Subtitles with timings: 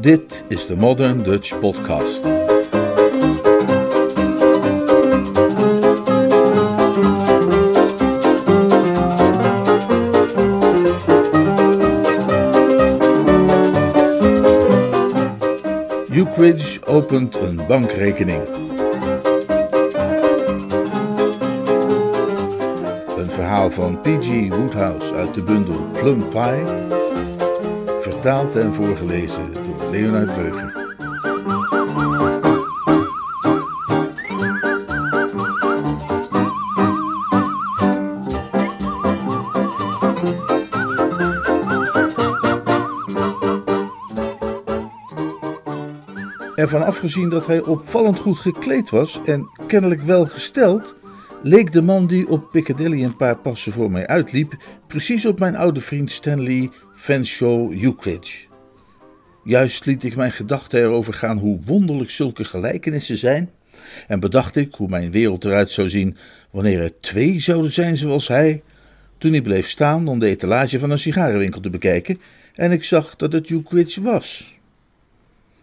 [0.00, 2.22] Dit is de Modern Dutch Podcast.
[16.10, 18.42] Ukridge opent een bankrekening.
[23.16, 24.48] Een verhaal van P.G.
[24.48, 26.64] Woodhouse uit de bundel Plum Pie,
[28.00, 29.61] vertaald en voorgelezen
[29.92, 30.72] Leonard Beuger.
[46.54, 50.94] Ervan afgezien dat hij opvallend goed gekleed was en kennelijk wel gesteld,
[51.42, 54.56] leek de man die op Piccadilly een paar passen voor mij uitliep
[54.86, 58.51] precies op mijn oude vriend Stanley Fanshawe Ukridge.
[59.44, 63.50] Juist liet ik mijn gedachten erover gaan hoe wonderlijk zulke gelijkenissen zijn,
[64.08, 66.16] en bedacht ik hoe mijn wereld eruit zou zien
[66.50, 68.62] wanneer er twee zouden zijn zoals hij,
[69.18, 72.20] toen hij bleef staan om de etalage van een sigarenwinkel te bekijken
[72.54, 74.60] en ik zag dat het Ukridge was.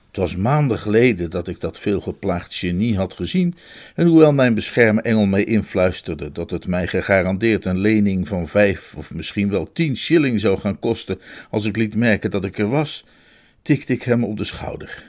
[0.08, 3.56] Het was maanden geleden dat ik dat veelgeplaagd genie had gezien,
[3.96, 9.14] en hoewel mijn beschermengel mij influisterde dat het mij gegarandeerd een lening van vijf of
[9.14, 13.06] misschien wel tien shilling zou gaan kosten als ik liet merken dat ik er was,
[13.62, 15.04] tikte ik hem op de schouder.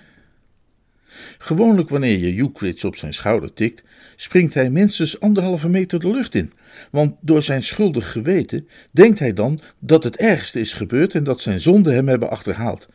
[1.39, 3.83] Gewoonlijk wanneer je Ukridge op zijn schouder tikt,
[4.17, 6.53] springt hij minstens anderhalve meter de lucht in,
[6.91, 11.41] want door zijn schuldig geweten denkt hij dan dat het ergste is gebeurd en dat
[11.41, 12.89] zijn zonden hem hebben achterhaald.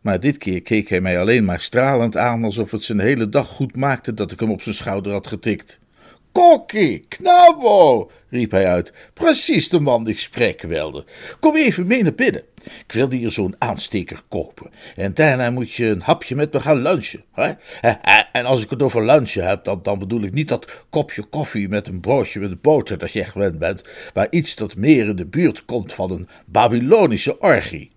[0.00, 3.48] Maar dit keer keek hij mij alleen maar stralend aan, alsof het zijn hele dag
[3.48, 5.80] goed maakte dat ik hem op zijn schouder had getikt.
[6.32, 8.92] Kokkie, knabo, riep hij uit.
[9.12, 11.04] Precies de man die ik spreken wilde.
[11.40, 12.42] Kom even mee naar binnen.
[12.64, 14.70] Ik wilde hier zo'n aansteker kopen.
[14.96, 17.24] En daarna moet je een hapje met me gaan lunchen.
[17.32, 17.52] Hè?
[18.32, 21.68] En als ik het over lunchen heb, dan, dan bedoel ik niet dat kopje koffie
[21.68, 25.26] met een broodje met boter dat je gewend bent, maar iets dat meer in de
[25.26, 27.90] buurt komt van een Babylonische orgie.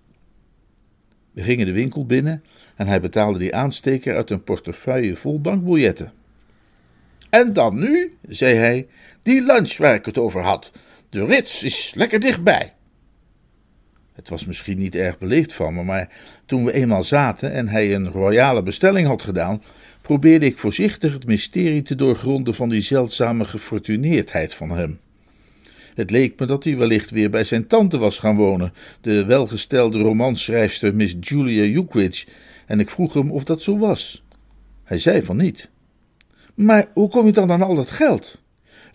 [1.32, 2.44] We gingen de winkel binnen
[2.76, 6.12] en hij betaalde die aansteker uit een portefeuille vol bankbiljetten.
[7.30, 8.88] En dan nu, zei hij,
[9.22, 10.72] die lunch waar ik het over had.
[11.10, 12.74] De Ritz is lekker dichtbij.
[14.18, 16.10] Het was misschien niet erg beleefd van me, maar
[16.46, 19.62] toen we eenmaal zaten en hij een royale bestelling had gedaan,
[20.02, 25.00] probeerde ik voorzichtig het mysterie te doorgronden van die zeldzame gefortuneerdheid van hem.
[25.94, 30.00] Het leek me dat hij wellicht weer bij zijn tante was gaan wonen, de welgestelde
[30.00, 32.28] romanschrijfster Miss Julia Ukridge,
[32.66, 34.24] en ik vroeg hem of dat zo was.
[34.84, 35.70] Hij zei van niet.
[36.56, 38.44] Maar hoe kom je dan aan al dat geld?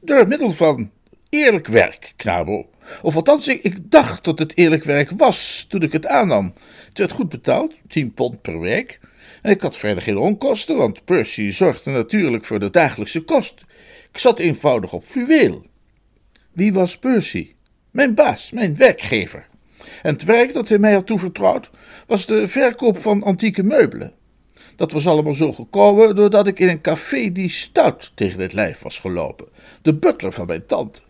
[0.00, 0.90] Door middel van
[1.28, 2.71] eerlijk werk, knabo.
[3.02, 6.52] Of althans, ik, ik dacht dat het eerlijk werk was toen ik het aannam.
[6.88, 9.00] Het werd goed betaald, 10 pond per week.
[9.42, 13.64] En ik had verder geen onkosten, want Percy zorgde natuurlijk voor de dagelijkse kost.
[14.12, 15.66] Ik zat eenvoudig op fluweel.
[16.52, 17.52] Wie was Percy?
[17.90, 19.46] Mijn baas, mijn werkgever.
[20.02, 21.70] En het werk dat hij mij had toevertrouwd
[22.06, 24.12] was de verkoop van antieke meubelen.
[24.76, 28.78] Dat was allemaal zo gekomen doordat ik in een café die stout tegen het lijf
[28.78, 29.46] was gelopen,
[29.82, 31.00] de butler van mijn tante.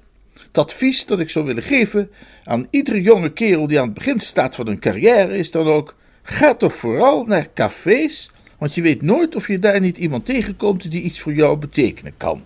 [0.53, 2.11] Het advies dat ik zou willen geven
[2.45, 5.95] aan iedere jonge kerel die aan het begin staat van een carrière is dan ook:
[6.23, 10.91] ga toch vooral naar cafés, want je weet nooit of je daar niet iemand tegenkomt
[10.91, 12.43] die iets voor jou betekenen kan.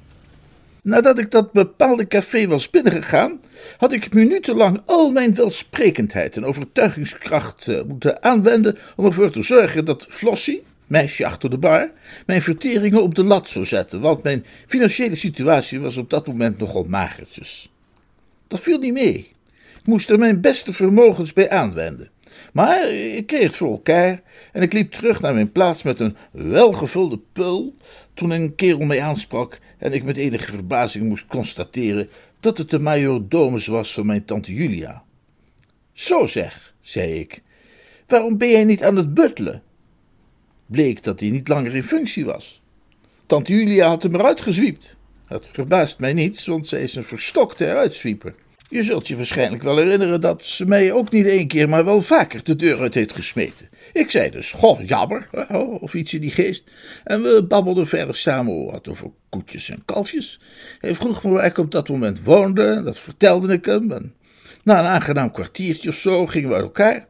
[0.82, 3.40] Nadat ik dat bepaalde café was binnengegaan,
[3.76, 9.84] had ik minutenlang al mijn welsprekendheid en overtuigingskracht uh, moeten aanwenden om ervoor te zorgen
[9.84, 11.90] dat Flossie, meisje achter de bar,
[12.26, 16.58] mijn verteringen op de lat zou zetten, want mijn financiële situatie was op dat moment
[16.58, 17.70] nogal magertjes.
[18.48, 19.34] Dat viel niet mee.
[19.80, 22.10] Ik moest er mijn beste vermogens bij aanwenden.
[22.52, 26.16] Maar ik kreeg het voor elkaar en ik liep terug naar mijn plaats met een
[26.30, 27.76] welgevulde pul
[28.14, 32.08] toen een kerel mij aansprak en ik met enige verbazing moest constateren
[32.40, 35.02] dat het de majordomus was van mijn tante Julia.
[35.92, 37.42] Zo zeg, zei ik,
[38.06, 39.62] waarom ben jij niet aan het buttelen?
[40.66, 42.62] Bleek dat hij niet langer in functie was.
[43.26, 44.96] Tante Julia had hem eruit gezwiept.
[45.28, 48.34] Dat verbaast mij niet, want zij is een verstokte eruitswieper.
[48.68, 52.02] Je zult je waarschijnlijk wel herinneren dat ze mij ook niet één keer, maar wel
[52.02, 53.68] vaker de deur uit heeft gesmeten.
[53.92, 55.28] Ik zei dus, goh, jammer,
[55.80, 56.70] of iets in die geest.
[57.04, 60.40] En we babbelden verder samen wat over koetjes en kalfjes.
[60.80, 63.92] Hij vroeg me waar ik op dat moment woonde, dat vertelde ik hem.
[63.92, 64.14] En
[64.64, 67.08] na een aangenaam kwartiertje of zo gingen we uit elkaar.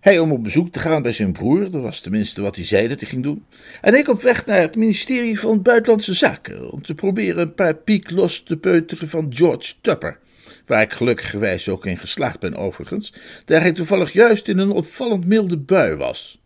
[0.00, 2.88] Hij om op bezoek te gaan bij zijn broer, dat was tenminste wat hij zei
[2.88, 3.44] dat hij ging doen.
[3.80, 7.74] En ik op weg naar het ministerie van Buitenlandse Zaken, om te proberen een paar
[7.74, 10.18] piek los te peuteren van George Tupper
[10.66, 13.12] waar ik gelukkigerwijs ook in geslaagd ben overigens,
[13.44, 16.38] daar hij toevallig juist in een opvallend milde bui was.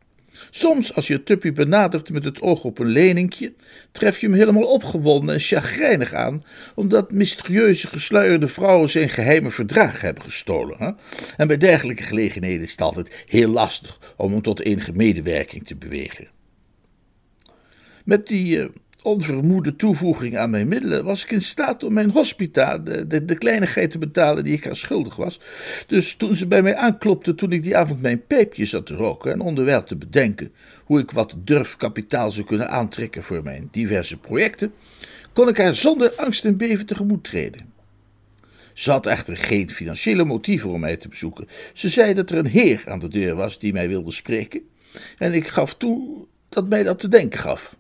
[0.51, 3.53] Soms, als je tuppie benadert met het oog op een leningje,
[3.93, 6.45] tref je hem helemaal opgewonden en chagrijnig aan,
[6.75, 10.77] omdat mysterieuze gesluierde vrouwen zijn geheime verdragen hebben gestolen.
[10.79, 10.91] Hè?
[11.37, 15.77] En bij dergelijke gelegenheden is het altijd heel lastig om hem tot enige medewerking te
[15.77, 16.29] bewegen.
[18.05, 18.69] Met die uh,
[19.03, 23.39] onvermoede toevoeging aan mijn middelen was ik in staat om mijn hospita, de, de, de
[23.39, 25.41] kleinigheid te betalen die ik haar schuldig was.
[25.87, 29.33] Dus toen ze bij mij aanklopte toen ik die avond mijn pijpje zat te roken
[29.33, 30.53] en onderwijl te bedenken
[30.85, 34.73] hoe ik wat durfkapitaal zou kunnen aantrekken voor mijn diverse projecten,
[35.33, 37.73] kon ik haar zonder angst en beven tegemoet treden.
[38.75, 41.49] Ze had echter geen financiële motieven om mij te bezoeken.
[41.73, 44.61] Ze zei dat er een heer aan de deur was die mij wilde spreken,
[45.19, 47.79] en ik gaf toe dat mij dat te denken gaf.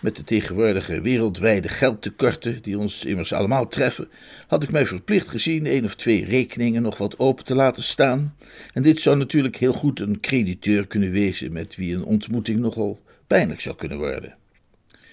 [0.00, 4.08] Met de tegenwoordige wereldwijde geldtekorten die ons immers allemaal treffen,
[4.46, 8.36] had ik mij verplicht gezien één of twee rekeningen nog wat open te laten staan.
[8.72, 13.00] En dit zou natuurlijk heel goed een crediteur kunnen wezen met wie een ontmoeting nogal
[13.26, 14.34] pijnlijk zou kunnen worden.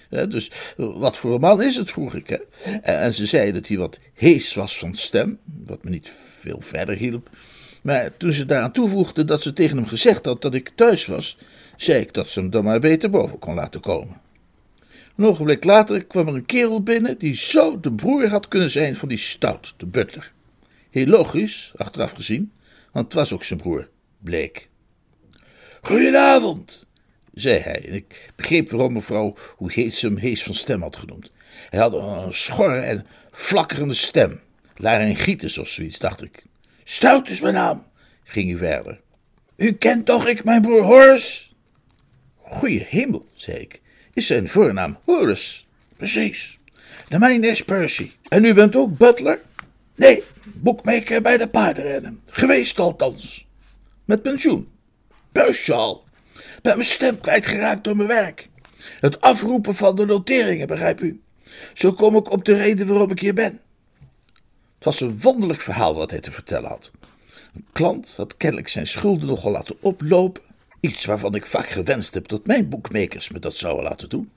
[0.08, 2.28] dus wat voor een man is het, vroeg ik.
[2.28, 2.38] Hè?
[2.80, 6.96] En ze zei dat hij wat hees was van stem, wat me niet veel verder
[6.96, 7.30] hielp.
[7.82, 11.38] Maar toen ze daaraan toevoegde dat ze tegen hem gezegd had dat ik thuis was,
[11.76, 14.20] zei ik dat ze hem dan maar beter boven kon laten komen.
[15.16, 18.96] Een ogenblik later kwam er een kerel binnen die zo de broer had kunnen zijn
[18.96, 20.32] van die stout, de butler.
[20.90, 22.52] Heel logisch, achteraf gezien,
[22.92, 23.88] want het was ook zijn broer,
[24.18, 24.68] bleek.
[25.82, 26.86] Goedenavond,
[27.34, 30.96] zei hij, en ik begreep waarom mevrouw hoe heet ze hem hees van stem had
[30.96, 31.30] genoemd.
[31.70, 34.40] Hij had een schorre en flakkerende stem,
[34.76, 36.44] laryngitis of zoiets, dacht ik.
[36.84, 37.86] Stout is mijn naam,
[38.24, 39.00] ging hij verder.
[39.56, 41.42] U kent toch ik mijn broer Horace?
[42.36, 43.82] Goeie hemel, zei ik
[44.14, 45.62] is zijn voornaam Horace.
[45.96, 46.58] Precies.
[47.08, 48.10] De mijne is Percy.
[48.28, 49.40] En u bent ook butler?
[49.94, 50.22] Nee,
[50.54, 52.20] boekmaker bij de paardenrennen.
[52.26, 53.46] Geweest althans.
[54.04, 54.68] Met pensioen.
[55.68, 56.04] Al.
[56.62, 58.48] Ben mijn stem kwijtgeraakt door mijn werk.
[59.00, 61.20] Het afroepen van de noteringen, begrijp u.
[61.74, 63.60] Zo kom ik op de reden waarom ik hier ben.
[64.74, 66.92] Het was een wonderlijk verhaal wat hij te vertellen had.
[67.54, 70.42] Een klant had kennelijk zijn schulden nogal laten oplopen
[70.84, 74.30] Iets waarvan ik vaak gewenst heb dat mijn boekmakers me dat zouden laten doen.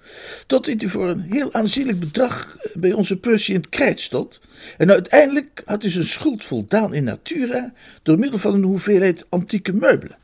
[0.46, 4.42] Tot hij voor een heel aanzienlijk bedrag bij onze Percy in het krijt stond.
[4.78, 7.74] En uiteindelijk had hij zijn schuld voldaan in natura
[8.04, 10.18] door middel van een hoeveelheid antieke meubelen.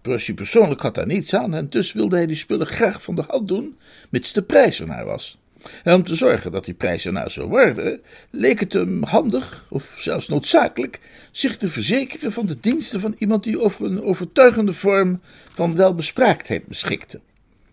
[0.00, 3.24] Percy persoonlijk had daar niets aan en dus wilde hij die spullen graag van de
[3.26, 3.76] hand doen,
[4.08, 5.39] mits de prijs ernaar was.
[5.84, 9.96] En om te zorgen dat die prijs ernaar zou worden, leek het hem handig, of
[9.98, 15.20] zelfs noodzakelijk, zich te verzekeren van de diensten van iemand die over een overtuigende vorm
[15.52, 17.20] van welbespraaktheid beschikte.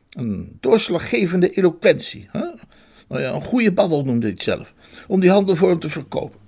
[0.10, 2.28] Een doorslaggevende eloquentie.
[2.32, 2.46] Hè?
[3.08, 4.74] Nou ja, een goede babbel noemde hij het zelf,
[5.08, 6.40] om die handel voor hem te verkopen.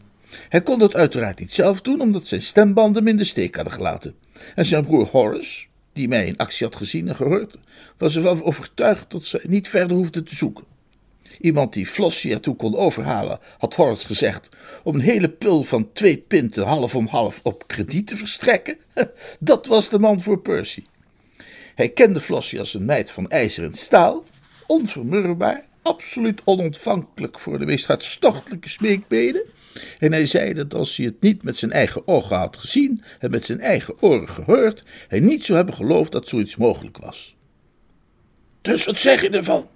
[0.50, 3.74] Hij kon dat uiteraard niet zelf doen, omdat zijn stembanden hem in de steek hadden
[3.74, 4.16] gelaten.
[4.56, 7.58] En zijn broer Horace, die mij in actie had gezien en gehoord,
[7.98, 10.64] was ervan overtuigd dat ze niet verder hoefde te zoeken.
[11.42, 14.50] Iemand die Flossie ertoe kon overhalen, had Horace gezegd,
[14.84, 18.78] om een hele pul van twee pinten half om half op krediet te verstrekken.
[19.40, 20.84] Dat was de man voor Percy.
[21.76, 24.24] Hij kende Flossie als een meid van ijzer en staal,
[24.68, 29.44] onvermurwbaar, absoluut onontvankelijk voor de meest hartstochtelijke smeekbeden.
[30.00, 33.32] En hij zei dat als hij het niet met zijn eigen ogen had gezien en
[33.32, 37.36] met zijn eigen oren gehoord, hij niet zou hebben geloofd dat zoiets mogelijk was.
[38.62, 39.68] Dus wat zeg je ervan?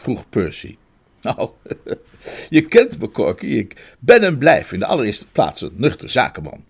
[0.00, 0.76] Vroeg Percy.
[1.22, 1.50] Nou,
[2.50, 3.46] je kent me, Corky.
[3.46, 6.64] Ik ben en blijf in de allereerste plaats een nuchter zakenman.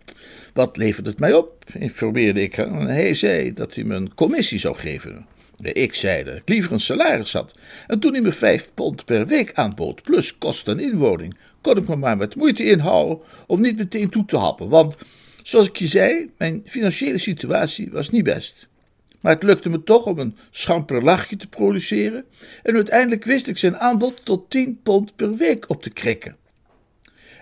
[0.53, 1.65] Wat levert het mij op?
[1.79, 2.79] informeerde ik hem.
[2.79, 5.27] Hij zei dat hij me een commissie zou geven.
[5.63, 7.55] Ik zei dat ik liever een salaris had.
[7.87, 11.89] En toen hij me vijf pond per week aanbood, plus kosten en inwoning, kon ik
[11.89, 14.69] me maar met moeite inhouden om niet meteen toe te happen.
[14.69, 14.97] Want,
[15.43, 18.69] zoals ik je zei, mijn financiële situatie was niet best.
[19.21, 22.25] Maar het lukte me toch om een schamper lachje te produceren
[22.63, 26.37] en uiteindelijk wist ik zijn aanbod tot 10 pond per week op te krikken.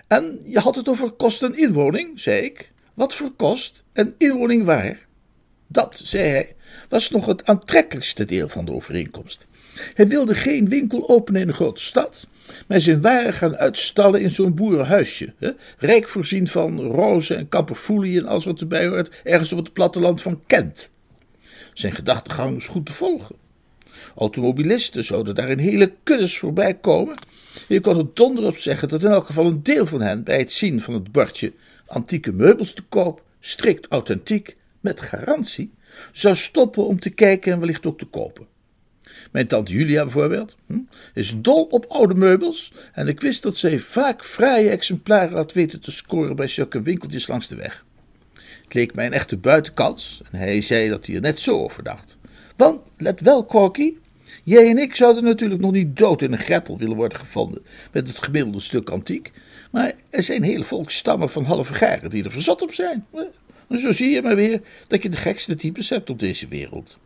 [0.07, 2.71] En je had het over kost en inwoning, zei ik.
[2.93, 5.07] Wat voor kost en inwoning waar?
[5.67, 6.55] Dat, zei hij,
[6.89, 9.47] was nog het aantrekkelijkste deel van de overeenkomst.
[9.93, 12.27] Hij wilde geen winkel openen in een grote stad,
[12.67, 15.33] maar zijn waren gaan uitstallen in zo'n boerenhuisje.
[15.39, 15.49] Hè?
[15.77, 20.21] Rijk voorzien van rozen en kamperfoelie en alles wat erbij hoort, ergens op het platteland
[20.21, 20.91] van Kent.
[21.79, 23.35] Zijn gedachtegang is goed te volgen.
[24.15, 27.15] Automobilisten zouden daar in hele kuddes voorbij komen.
[27.67, 30.37] Je kon er donder op zeggen dat in elk geval een deel van hen bij
[30.37, 31.53] het zien van het bordje
[31.85, 35.73] antieke meubels te koop, strikt authentiek, met garantie,
[36.11, 38.47] zou stoppen om te kijken en wellicht ook te kopen.
[39.31, 40.79] Mijn tante Julia bijvoorbeeld hm,
[41.13, 45.79] is dol op oude meubels en ik wist dat zij vaak fraaie exemplaren had weten
[45.79, 47.85] te scoren bij zulke winkeltjes langs de weg.
[48.69, 51.83] Het leek mij een echte buitenkans en hij zei dat hij er net zo over
[51.83, 52.17] dacht.
[52.55, 53.93] Want, let wel, Corky,
[54.43, 57.61] jij en ik zouden natuurlijk nog niet dood in een greppel willen worden gevonden
[57.91, 59.31] met het gemiddelde stuk antiek.
[59.71, 63.05] Maar er zijn hele volkstammen van halve garen die er verzot op zijn.
[63.67, 66.97] En zo zie je maar weer dat je de gekste types hebt op deze wereld.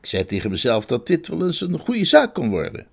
[0.00, 2.86] Ik zei tegen mezelf dat dit wel eens een goede zaak kon worden.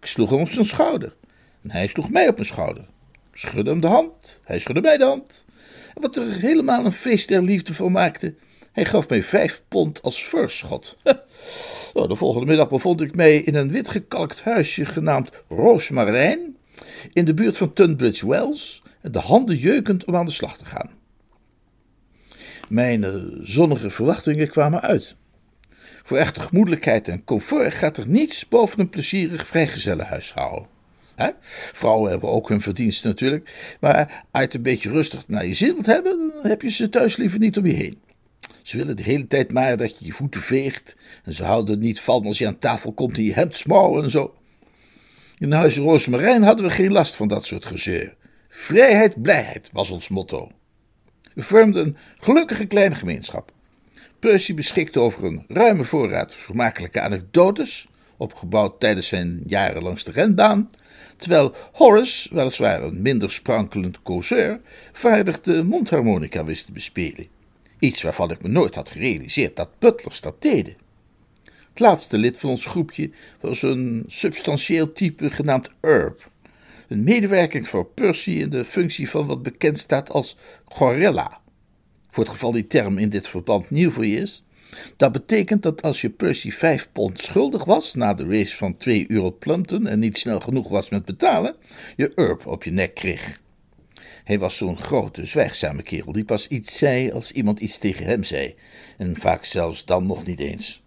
[0.00, 1.14] Ik sloeg hem op zijn schouder.
[1.62, 2.84] En hij sloeg mij op mijn schouder.
[3.32, 4.40] Ik schudde hem de hand.
[4.44, 5.46] Hij schudde mij de hand.
[6.00, 8.34] Wat er helemaal een feest der liefde van maakte,
[8.72, 10.96] hij gaf mij vijf pond als voorschot.
[11.94, 16.56] Oh, de volgende middag bevond ik mij in een witgekalkt huisje genaamd Roosmarijn,
[17.12, 20.90] in de buurt van Tunbridge Wells, de handen jeukend om aan de slag te gaan.
[22.68, 25.16] Mijn eh, zonnige verwachtingen kwamen uit.
[26.02, 30.77] Voor echte gemoedelijkheid en comfort gaat er niets boven een plezierig vrijgezellenhuishouden.
[31.72, 35.86] Vrouwen hebben ook hun verdiensten natuurlijk, maar uit een beetje rustig naar je zin wilt
[35.86, 38.00] hebben, dan heb je ze thuis liever niet om je heen.
[38.62, 40.96] Ze willen de hele tijd maar dat je je voeten veegt.
[41.24, 44.10] En ze houden er niet van als je aan tafel komt in je hemdsmouwen en
[44.10, 44.34] zo.
[45.38, 48.16] In huis Roosmarijn hadden we geen last van dat soort gezeur.
[48.48, 50.50] Vrijheid, blijheid was ons motto.
[51.34, 53.52] We vormden een gelukkige kleine gemeenschap.
[54.18, 60.70] Percy beschikte over een ruime voorraad vermakelijke anekdotes, opgebouwd tijdens zijn jaren langs de renbaan,
[61.18, 64.60] terwijl Horace, weliswaar een minder sprankelend causeur,
[64.92, 67.26] vaardig de mondharmonica wist te bespelen.
[67.78, 70.76] Iets waarvan ik me nooit had gerealiseerd dat butlers dat deden.
[71.44, 73.10] Het laatste lid van ons groepje
[73.40, 76.30] was een substantieel type genaamd Herb.
[76.88, 81.40] Een medewerking voor Percy in de functie van wat bekend staat als gorilla.
[82.10, 84.44] Voor het geval die term in dit verband nieuw voor je is.
[84.96, 89.04] Dat betekent dat als je Percy 5 pond schuldig was na de race van 2
[89.08, 91.56] uur op Plumpton en niet snel genoeg was met betalen,
[91.96, 93.40] je Herb op je nek kreeg.
[94.24, 98.24] Hij was zo'n grote, zwijgzame kerel die pas iets zei als iemand iets tegen hem
[98.24, 98.54] zei,
[98.96, 100.82] en vaak zelfs dan nog niet eens.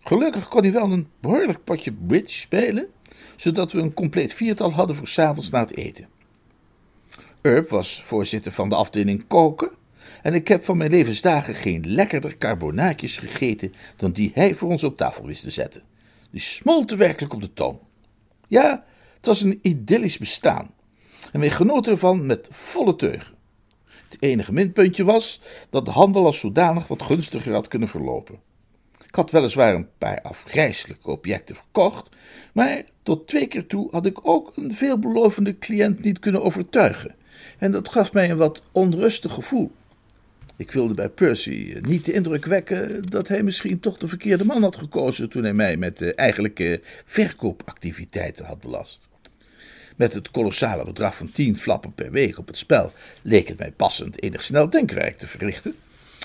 [0.00, 2.86] Gelukkig kon hij wel een behoorlijk potje bridge spelen,
[3.36, 6.08] zodat we een compleet viertal hadden voor s'avonds na het eten.
[7.42, 9.70] Urb was voorzitter van de afdeling koken,
[10.24, 14.84] en ik heb van mijn levensdagen geen lekkerder carbonaatjes gegeten dan die hij voor ons
[14.84, 15.82] op tafel wist te zetten.
[16.30, 17.78] Die smolten werkelijk op de tong.
[18.48, 18.84] Ja,
[19.16, 20.70] het was een idyllisch bestaan
[21.32, 23.34] en wij genoten ervan met volle teugen.
[23.84, 25.40] Het enige minpuntje was
[25.70, 28.40] dat de handel als zodanig wat gunstiger had kunnen verlopen.
[29.06, 32.08] Ik had weliswaar een paar afgrijselijke objecten verkocht,
[32.52, 37.14] maar tot twee keer toe had ik ook een veelbelovende cliënt niet kunnen overtuigen.
[37.58, 39.72] En dat gaf mij een wat onrustig gevoel.
[40.56, 44.62] Ik wilde bij Percy niet de indruk wekken dat hij misschien toch de verkeerde man
[44.62, 49.08] had gekozen toen hij mij met de eigenlijke verkoopactiviteiten had belast.
[49.96, 52.92] Met het kolossale bedrag van tien flappen per week op het spel
[53.22, 55.74] leek het mij passend enig snel denkwerk te verrichten.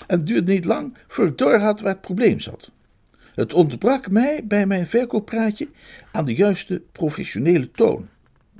[0.06, 2.70] En het duurde niet lang voor ik doorhad waar het probleem zat.
[3.34, 5.68] Het ontbrak mij bij mijn verkooppraatje
[6.12, 8.08] aan de juiste professionele toon.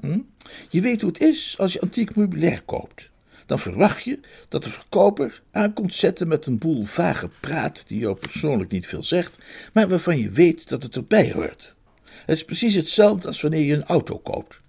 [0.00, 0.20] Hm?
[0.68, 3.09] Je weet hoe het is als je antiek meubilair koopt.
[3.50, 8.14] Dan verwacht je dat de verkoper aankomt zetten met een boel vage praat die jou
[8.14, 9.38] persoonlijk niet veel zegt,
[9.72, 11.76] maar waarvan je weet dat het erbij hoort.
[12.04, 14.60] Het is precies hetzelfde als wanneer je een auto koopt.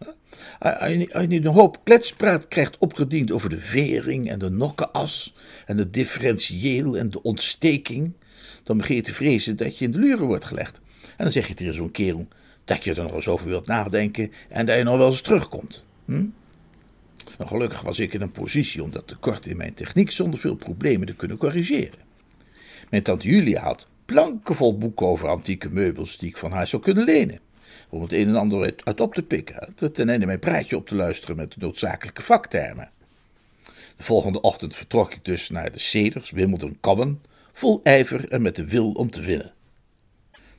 [0.59, 5.33] Als je een hoop kletspraat krijgt opgediend over de vering en de nokkenas
[5.65, 8.13] en het differentieel en de ontsteking,
[8.63, 10.81] dan begin je te vrezen dat je in de luren wordt gelegd.
[11.01, 12.27] En dan zeg je tegen zo'n kerel
[12.63, 15.83] dat je er nog eens over wilt nadenken en dat je nog wel eens terugkomt.
[16.05, 16.25] Hm?
[17.47, 21.07] Gelukkig was ik in een positie om dat tekort in mijn techniek zonder veel problemen
[21.07, 21.99] te kunnen corrigeren.
[22.89, 27.03] Mijn tante Julia had plankenvol boeken over antieke meubels die ik van haar zou kunnen
[27.03, 27.39] lenen
[27.89, 29.73] om het een en ander uit op te pikken.
[29.93, 32.89] Ten einde mijn praatje op te luisteren met de noodzakelijke vaktermen.
[33.97, 37.21] De volgende ochtend vertrok ik dus naar de Cedars, Wimbledon Common,
[37.53, 39.53] vol ijver en met de wil om te winnen.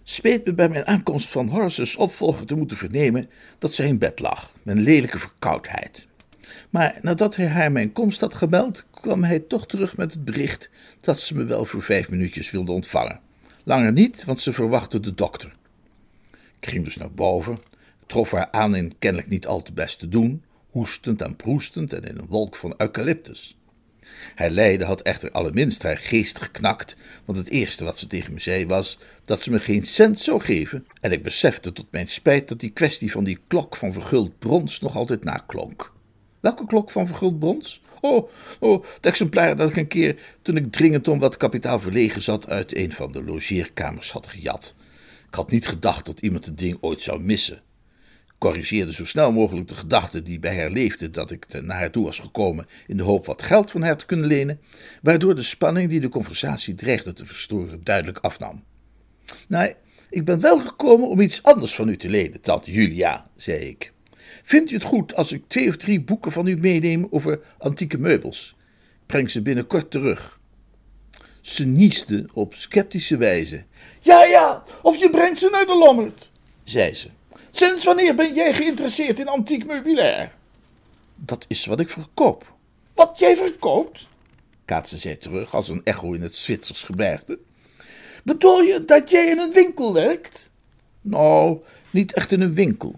[0.03, 4.21] Speet me bij mijn aankomst van Horace's opvolger te moeten vernemen dat zij in bed
[4.21, 6.07] lag, met een lelijke verkoudheid.
[6.71, 10.71] Maar nadat hij haar mijn komst had gemeld, kwam hij toch terug met het bericht
[11.01, 13.21] dat ze me wel voor vijf minuutjes wilde ontvangen.
[13.65, 15.55] Langer niet, want ze verwachtte de dokter.
[16.61, 17.59] Ik ging dus naar boven,
[18.07, 22.03] trof haar aan in kennelijk niet al te best te doen, hoestend en proestend en
[22.03, 23.57] in een wolk van eucalyptus.
[24.35, 28.41] Haar lijden had echter allerminst haar geest geknakt, want het eerste wat ze tegen me
[28.41, 32.49] zei was dat ze me geen cent zou geven, en ik besefte tot mijn spijt
[32.49, 35.93] dat die kwestie van die klok van verguld brons nog altijd naklonk.
[36.43, 37.83] Welke klok van verguld brons?
[38.01, 38.29] Oh,
[38.61, 42.49] oh, het exemplaar dat ik een keer, toen ik dringend om wat kapitaal verlegen zat,
[42.49, 44.75] uit een van de logeerkamers had gejat.
[45.29, 47.57] Ik had niet gedacht dat iemand het ding ooit zou missen.
[48.27, 51.91] Ik corrigeerde zo snel mogelijk de gedachte die bij haar leefde dat ik naar haar
[51.91, 54.61] toe was gekomen in de hoop wat geld van haar te kunnen lenen,
[55.03, 58.65] waardoor de spanning die de conversatie dreigde te verstoren duidelijk afnam.
[59.49, 59.75] Nee,
[60.11, 63.93] ik ben wel gekomen om iets anders van u te lenen, tante Julia, zei ik.
[64.43, 67.99] Vindt u het goed als ik twee of drie boeken van u meeneem over antieke
[67.99, 68.57] meubels?
[69.01, 70.41] Ik breng ze binnenkort terug.
[71.41, 73.65] Ze nieste op sceptische wijze.
[74.01, 76.31] Ja, ja, of je brengt ze naar de Lommerd,
[76.65, 77.09] zei ze.
[77.51, 80.33] Sinds wanneer ben jij geïnteresseerd in antiek meubilair?
[81.15, 82.53] Dat is wat ik verkoop.
[82.95, 84.11] Wat jij verkoopt?
[84.65, 87.39] kaatste zij terug als een echo in het Zwitsers gebergte.
[88.25, 90.51] Bedoel je dat jij in een winkel werkt?
[91.01, 91.59] Nou,
[91.91, 92.95] niet echt in een winkel.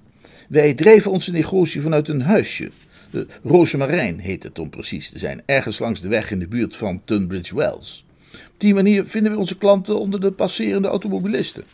[0.49, 2.71] Wij drijven onze negotie vanuit een huisje.
[3.11, 6.77] De Rozemarijn heet het om precies te zijn, ergens langs de weg in de buurt
[6.77, 8.05] van Tunbridge Wells.
[8.33, 11.65] Op die manier vinden we onze klanten onder de passerende automobilisten.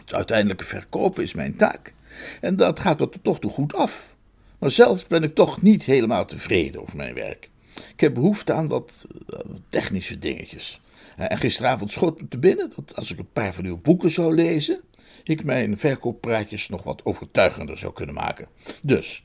[0.00, 1.92] Het uiteindelijke verkopen is mijn taak.
[2.40, 4.16] En dat gaat me toch toe goed af.
[4.58, 7.50] Maar zelf ben ik toch niet helemaal tevreden over mijn werk.
[7.92, 10.80] Ik heb behoefte aan wat uh, technische dingetjes.
[11.18, 14.10] Uh, en gisteravond schoot me te binnen dat als ik een paar van uw boeken
[14.10, 14.80] zou lezen,
[15.24, 18.48] ik mijn verkooppraatjes nog wat overtuigender zou kunnen maken.
[18.82, 19.24] Dus,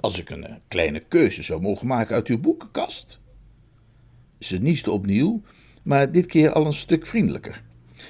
[0.00, 3.20] als ik een uh, kleine keuze zou mogen maken uit uw boekenkast.
[4.38, 5.42] Ze nieste opnieuw,
[5.82, 7.62] maar dit keer al een stuk vriendelijker.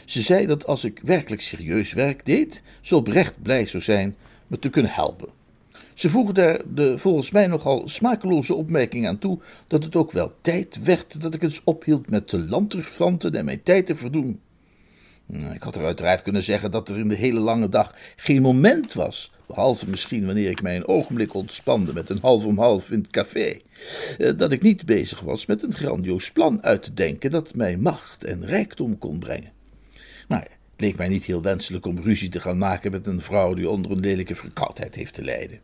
[0.04, 4.16] Ze zei dat als ik werkelijk serieus werk deed, ze oprecht blij zou zijn
[4.46, 5.28] me te kunnen helpen.
[5.94, 10.32] Ze voegde daar de volgens mij nogal smakeloze opmerking aan toe dat het ook wel
[10.40, 14.40] tijd werd dat ik eens ophield met te lanterfanten en mijn tijd te verdoen.
[15.30, 18.92] Ik had er uiteraard kunnen zeggen dat er in de hele lange dag geen moment
[18.92, 22.98] was, behalve misschien wanneer ik mij een ogenblik ontspande met een half om half in
[22.98, 23.60] het café,
[24.18, 27.76] eh, dat ik niet bezig was met een grandioos plan uit te denken dat mij
[27.76, 29.52] macht en rijkdom kon brengen.
[30.28, 33.54] Maar het leek mij niet heel wenselijk om ruzie te gaan maken met een vrouw
[33.54, 35.60] die onder een lelijke verkoudheid heeft te lijden.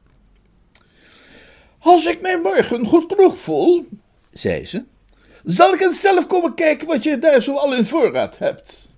[1.78, 3.86] Als ik mij morgen goed genoeg voel,
[4.32, 4.84] zei ze,
[5.44, 8.89] zal ik eens zelf komen kijken wat je daar zo al in voorraad hebt.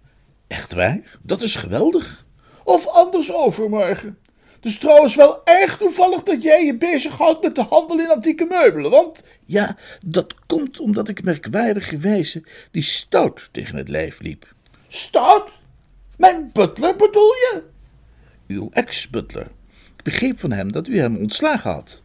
[0.53, 1.01] Echt waar?
[1.23, 2.27] Dat is geweldig.
[2.65, 4.19] Of anders overmorgen.
[4.55, 8.45] Het is trouwens wel erg toevallig dat jij je bezighoudt met de handel in antieke
[8.45, 9.23] meubelen, want...
[9.45, 14.55] Ja, dat komt omdat ik merkwaardigerwijze die stout tegen het lijf liep.
[14.89, 15.51] Stout?
[16.17, 17.63] Mijn butler bedoel je?
[18.47, 19.47] Uw ex-butler.
[19.97, 22.03] Ik begreep van hem dat u hem ontslagen had.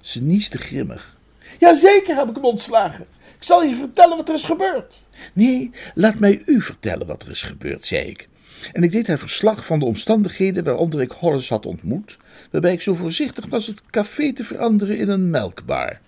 [0.00, 1.16] Ze nieste grimmig.
[1.58, 3.06] Jazeker heb ik hem ontslagen.
[3.44, 5.08] Ik zal je vertellen wat er is gebeurd.
[5.32, 8.28] Nee, laat mij u vertellen wat er is gebeurd, zei ik.
[8.72, 12.16] En ik deed haar verslag van de omstandigheden waaronder ik Horace had ontmoet,
[12.50, 16.00] waarbij ik zo voorzichtig was het café te veranderen in een melkbar.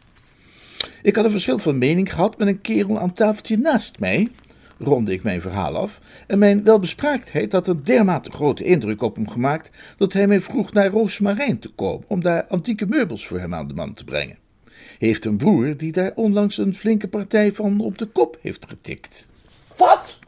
[1.03, 4.29] Ik had een verschil van mening gehad met een kerel aan tafeltje naast mij,
[4.79, 9.29] ronde ik mijn verhaal af, en mijn welbespraaktheid had een dermate grote indruk op hem
[9.29, 13.55] gemaakt dat hij mij vroeg naar Roosmarijn te komen om daar antieke meubels voor hem
[13.55, 14.46] aan de man te brengen.
[14.99, 19.29] Heeft een broer die daar onlangs een flinke partij van op de kop heeft getikt.
[19.77, 20.19] Wat?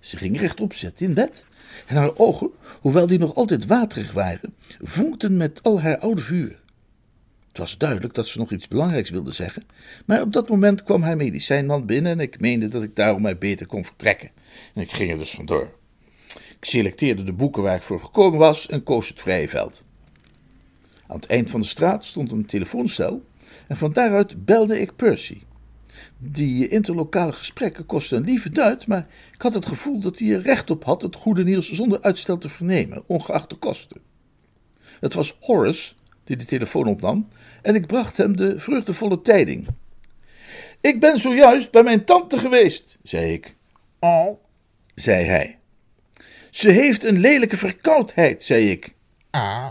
[0.00, 1.44] Ze ging rechtop zitten in bed
[1.86, 6.60] en haar ogen, hoewel die nog altijd waterig waren, vonkten met al haar oude vuur.
[7.48, 9.64] Het was duidelijk dat ze nog iets belangrijks wilde zeggen,
[10.04, 13.38] maar op dat moment kwam haar medicijnman binnen en ik meende dat ik daarom mij
[13.38, 14.30] beter kon vertrekken.
[14.74, 15.70] En ik ging er dus vandoor.
[16.34, 19.84] Ik selecteerde de boeken waar ik voor gekomen was en koos het vrije veld.
[21.06, 23.24] Aan het eind van de straat stond een telefooncel
[23.68, 25.42] en van daaruit belde ik Percy.
[26.18, 30.42] Die interlokale gesprekken kostten een lieve duit, maar ik had het gevoel dat hij er
[30.42, 34.00] recht op had het goede nieuws zonder uitstel te vernemen, ongeacht de kosten.
[35.00, 35.92] Het was Horace
[36.24, 37.28] die de telefoon opnam
[37.62, 39.66] en ik bracht hem de vreugdevolle tijding.
[40.80, 43.56] Ik ben zojuist bij mijn tante geweest, zei ik.
[43.98, 44.40] Oh,
[44.94, 45.58] zei hij.
[46.50, 48.94] Ze heeft een lelijke verkoudheid, zei ik.
[49.30, 49.68] Ah,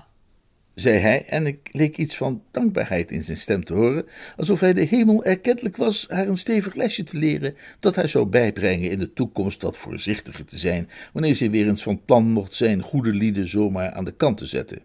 [0.80, 4.74] zei hij, en ik leek iets van dankbaarheid in zijn stem te horen, alsof hij
[4.74, 9.00] de hemel erkentelijk was haar een stevig lesje te leren dat hij zou bijbrengen in
[9.00, 13.12] de toekomst wat voorzichtiger te zijn, wanneer ze weer eens van plan mocht zijn goede
[13.12, 14.80] lieden zomaar aan de kant te zetten.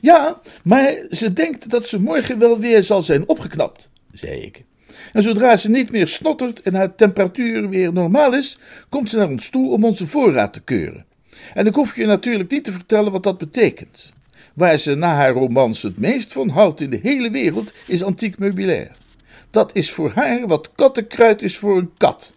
[0.00, 4.64] Ja, maar ze denkt dat ze morgen wel weer zal zijn opgeknapt, zei ik.
[5.12, 9.28] En zodra ze niet meer snottert en haar temperatuur weer normaal is, komt ze naar
[9.28, 11.04] ons toe om onze voorraad te keuren.
[11.54, 14.12] En ik hoef je natuurlijk niet te vertellen wat dat betekent.
[14.54, 18.38] Waar ze na haar romans het meest van houdt in de hele wereld is antiek
[18.38, 18.90] meubilair.
[19.50, 22.34] Dat is voor haar wat kattenkruid is voor een kat.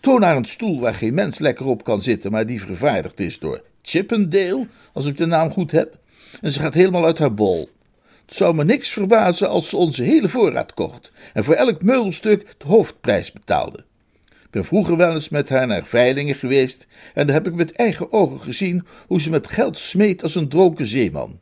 [0.00, 3.38] Toon haar een stoel waar geen mens lekker op kan zitten, maar die vervaardigd is
[3.38, 5.98] door Chippendale, als ik de naam goed heb.
[6.40, 7.70] En ze gaat helemaal uit haar bol.
[8.26, 12.54] Het zou me niks verbazen als ze onze hele voorraad kocht en voor elk meubelstuk
[12.58, 13.84] de hoofdprijs betaalde.
[14.28, 17.72] Ik ben vroeger wel eens met haar naar veilingen geweest en daar heb ik met
[17.72, 21.38] eigen ogen gezien hoe ze met geld smeet als een dronken zeeman.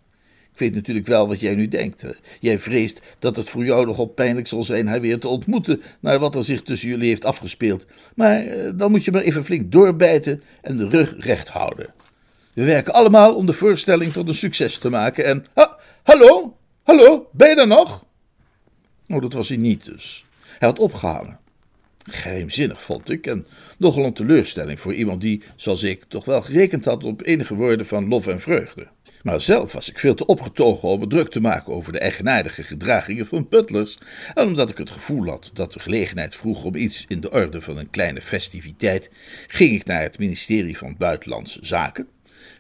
[0.63, 2.05] Weet natuurlijk wel wat jij nu denkt.
[2.41, 6.19] Jij vreest dat het voor jou nogal pijnlijk zal zijn haar weer te ontmoeten, naar
[6.19, 7.87] wat er zich tussen jullie heeft afgespeeld.
[8.15, 11.95] Maar eh, dan moet je maar even flink doorbijten en de rug recht houden.
[12.53, 15.45] We werken allemaal om de voorstelling tot een succes te maken en...
[15.55, 16.57] Ha, hallo?
[16.83, 17.29] Hallo?
[17.33, 18.05] Ben je er nog?
[19.07, 20.25] Oh, dat was hij niet dus.
[20.59, 21.39] Hij had opgehangen.
[22.11, 23.47] Geheimzinnig vond ik en
[23.79, 27.87] nogal een teleurstelling voor iemand die, zoals ik, toch wel gerekend had op enige woorden
[27.87, 28.89] van lof en vreugde.
[29.23, 32.63] Maar zelf was ik veel te opgetogen om me druk te maken over de eigenaardige
[32.63, 33.99] gedragingen van butlers.
[34.35, 37.61] En omdat ik het gevoel had dat de gelegenheid vroeg om iets in de orde
[37.61, 39.11] van een kleine festiviteit,
[39.47, 42.09] ging ik naar het ministerie van Buitenlandse Zaken,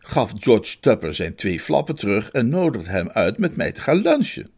[0.01, 4.03] gaf George Tupper zijn twee flappen terug en nodigde hem uit met mij te gaan
[4.03, 4.51] lunchen.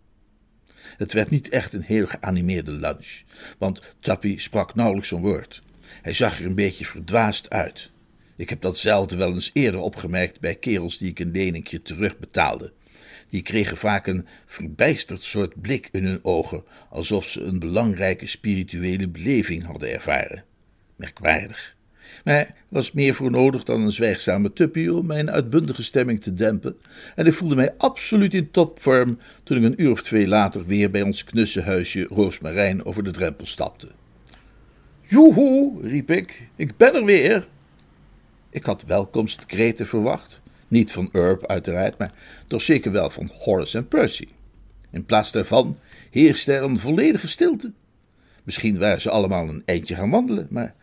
[0.97, 3.23] Het werd niet echt een heel geanimeerde lunch,
[3.59, 5.63] want Tappy sprak nauwelijks een woord.
[6.03, 7.91] Hij zag er een beetje verdwaasd uit.
[8.37, 12.73] Ik heb datzelfde wel eens eerder opgemerkt bij kerels die ik een leningje terugbetaalde.
[13.29, 19.09] Die kregen vaak een verbijsterd soort blik in hun ogen, alsof ze een belangrijke spirituele
[19.09, 20.45] beleving hadden ervaren.
[20.97, 21.77] Merkwaardig.
[22.25, 26.77] Maar was meer voor nodig dan een zwijgzame tuppie om mijn uitbundige stemming te dempen,
[27.15, 30.91] en ik voelde mij absoluut in topvorm toen ik een uur of twee later weer
[30.91, 33.89] bij ons knusse huisje Roosmarijn over de drempel stapte.
[35.03, 37.47] Joehoe, riep ik, ik ben er weer.
[38.51, 40.41] Ik had welkomstkreten verwacht.
[40.69, 42.13] Niet van Urb, uiteraard, maar
[42.47, 44.29] toch zeker wel van Horace en Percy.
[44.91, 45.77] In plaats daarvan
[46.11, 47.73] heerste er een volledige stilte.
[48.43, 50.75] Misschien waren ze allemaal een eindje gaan wandelen, maar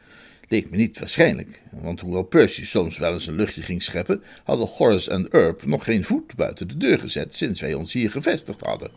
[0.51, 1.61] leek me niet waarschijnlijk.
[1.69, 5.83] Want hoewel Percy soms wel eens een luchtje ging scheppen, hadden Horace en Urb nog
[5.83, 8.91] geen voet buiten de deur gezet sinds wij ons hier gevestigd hadden.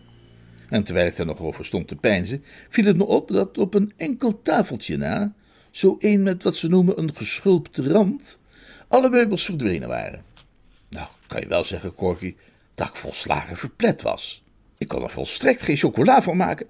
[0.69, 3.75] En terwijl ik er nog over stond te peinzen, viel het me op dat op
[3.75, 5.35] een enkel tafeltje na,
[5.71, 8.39] zo een met wat ze noemen een geschulpte rand,
[8.89, 10.25] alle meubels verdwenen waren.
[10.89, 12.35] Nou, kan je wel zeggen, Corky,
[12.75, 14.43] dat ik volslagen verplet was.
[14.79, 16.67] Ik kon er volstrekt geen chocola van maken.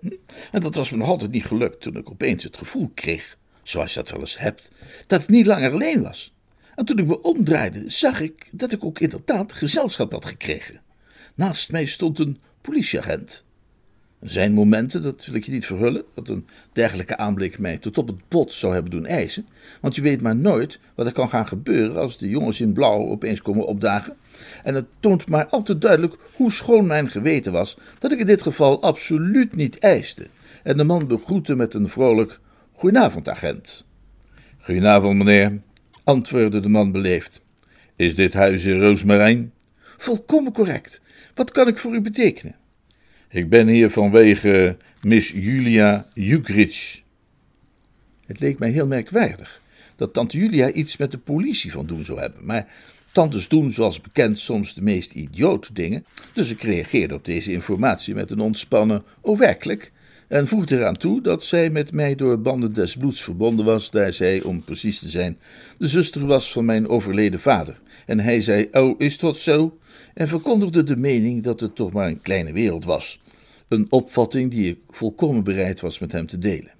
[0.52, 3.94] En dat was me nog altijd niet gelukt toen ik opeens het gevoel kreeg, zoals
[3.94, 4.70] je dat wel eens hebt,
[5.06, 6.32] dat ik niet langer alleen was.
[6.74, 10.80] En toen ik me omdraaide, zag ik dat ik ook inderdaad gezelschap had gekregen.
[11.34, 13.44] Naast mij stond een politieagent.
[14.24, 17.98] Er zijn momenten, dat wil ik je niet verhullen, dat een dergelijke aanblik mij tot
[17.98, 19.46] op het bot zou hebben doen eisen.
[19.80, 23.08] Want je weet maar nooit wat er kan gaan gebeuren als de jongens in blauw
[23.08, 24.16] opeens komen opdagen.
[24.62, 28.26] En het toont maar al te duidelijk hoe schoon mijn geweten was dat ik in
[28.26, 30.26] dit geval absoluut niet eiste.
[30.62, 32.40] En de man begroette met een vrolijk:
[32.84, 33.84] Goedenavond, agent.
[34.58, 35.60] Goedenavond, meneer,
[36.02, 37.44] antwoordde de man beleefd.
[37.96, 39.52] Is dit huis in Roosmarijn?
[39.96, 41.00] Volkomen correct.
[41.34, 42.56] Wat kan ik voor u betekenen?
[43.28, 47.02] Ik ben hier vanwege Miss Julia Jukrich.
[48.26, 49.60] Het leek mij heel merkwaardig
[49.96, 52.66] dat tante Julia iets met de politie van doen zou hebben, maar
[53.12, 58.14] tantes doen zoals bekend soms de meest idiote dingen, dus ik reageerde op deze informatie
[58.14, 59.92] met een ontspannen oh werkelijk
[60.28, 64.12] en voegde eraan toe dat zij met mij door banden des bloeds verbonden was, daar
[64.12, 65.38] zij, om precies te zijn,
[65.78, 67.80] de zuster was van mijn overleden vader.
[68.06, 69.78] En hij zei, oh, is dat zo?
[70.14, 73.20] En verkondigde de mening dat het toch maar een kleine wereld was.
[73.68, 76.72] Een opvatting die ik volkomen bereid was met hem te delen.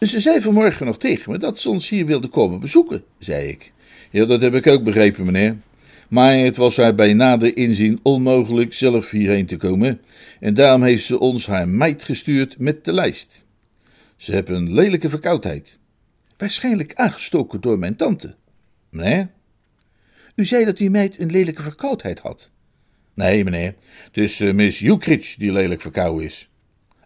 [0.00, 3.72] Ze zei vanmorgen nog tegen me dat ze ons hier wilde komen bezoeken, zei ik.
[4.10, 5.56] Ja, dat heb ik ook begrepen, meneer.
[6.08, 10.00] Maar het was haar bij nader inzien onmogelijk zelf hierheen te komen,
[10.40, 13.44] en daarom heeft ze ons haar meid gestuurd met de lijst.
[14.16, 15.78] Ze hebben een lelijke verkoudheid.
[16.36, 18.34] Waarschijnlijk aangestoken door mijn tante.
[18.90, 19.26] Nee?
[20.34, 22.50] U zei dat die meid een lelijke verkoudheid had.
[23.14, 23.74] Nee, meneer.
[24.04, 26.48] Het is uh, Miss Ukridge die lelijk verkouden is.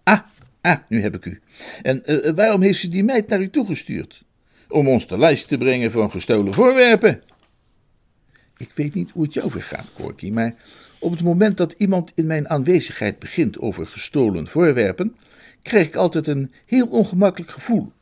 [0.02, 0.20] Ah,
[0.60, 1.40] ah, nu heb ik u.
[1.82, 4.22] En uh, waarom heeft ze die meid naar u toegestuurd?
[4.68, 7.22] Om ons de lijst te brengen van gestolen voorwerpen.
[8.60, 10.54] Ik weet niet hoe het jou vergaat, Corky, maar
[10.98, 15.16] op het moment dat iemand in mijn aanwezigheid begint over gestolen voorwerpen,
[15.62, 17.92] krijg ik altijd een heel ongemakkelijk gevoel.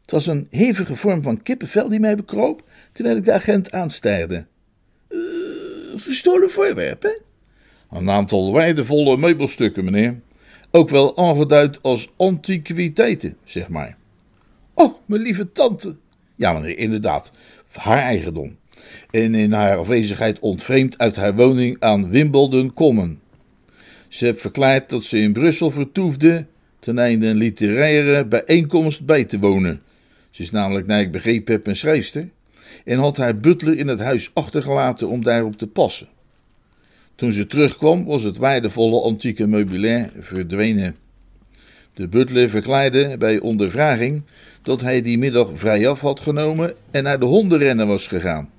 [0.00, 2.62] Het was een hevige vorm van kippenvel die mij bekroop,
[2.92, 4.46] terwijl ik de agent aanstaarde.
[5.08, 5.20] Uh,
[5.96, 7.20] gestolen voorwerpen?
[7.90, 10.20] Een aantal waardevolle meubelstukken, meneer.
[10.70, 13.96] Ook wel aangeduid als antiquiteiten, zeg maar.
[14.74, 15.96] Oh, mijn lieve tante.
[16.36, 17.30] Ja, meneer, inderdaad.
[17.72, 18.58] Haar eigendom.
[19.10, 23.18] En in haar afwezigheid ontvreemd uit haar woning aan Wimbledon Common.
[24.08, 26.46] Ze heeft verklaard dat ze in Brussel vertoefde
[26.78, 29.82] ten einde een literaire bijeenkomst bij te wonen.
[30.30, 32.28] Ze is namelijk, naar ik begrepen heb, een schrijfster
[32.84, 36.08] en had haar butler in het huis achtergelaten om daarop te passen.
[37.14, 40.96] Toen ze terugkwam, was het waardevolle antieke meubilair verdwenen.
[41.94, 44.22] De butler verklaarde bij ondervraging
[44.62, 48.50] dat hij die middag vrijaf had genomen en naar de hondenrennen was gegaan.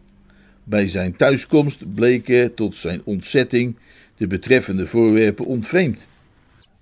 [0.63, 3.75] Bij zijn thuiskomst bleken tot zijn ontzetting
[4.17, 6.07] de betreffende voorwerpen ontvreemd.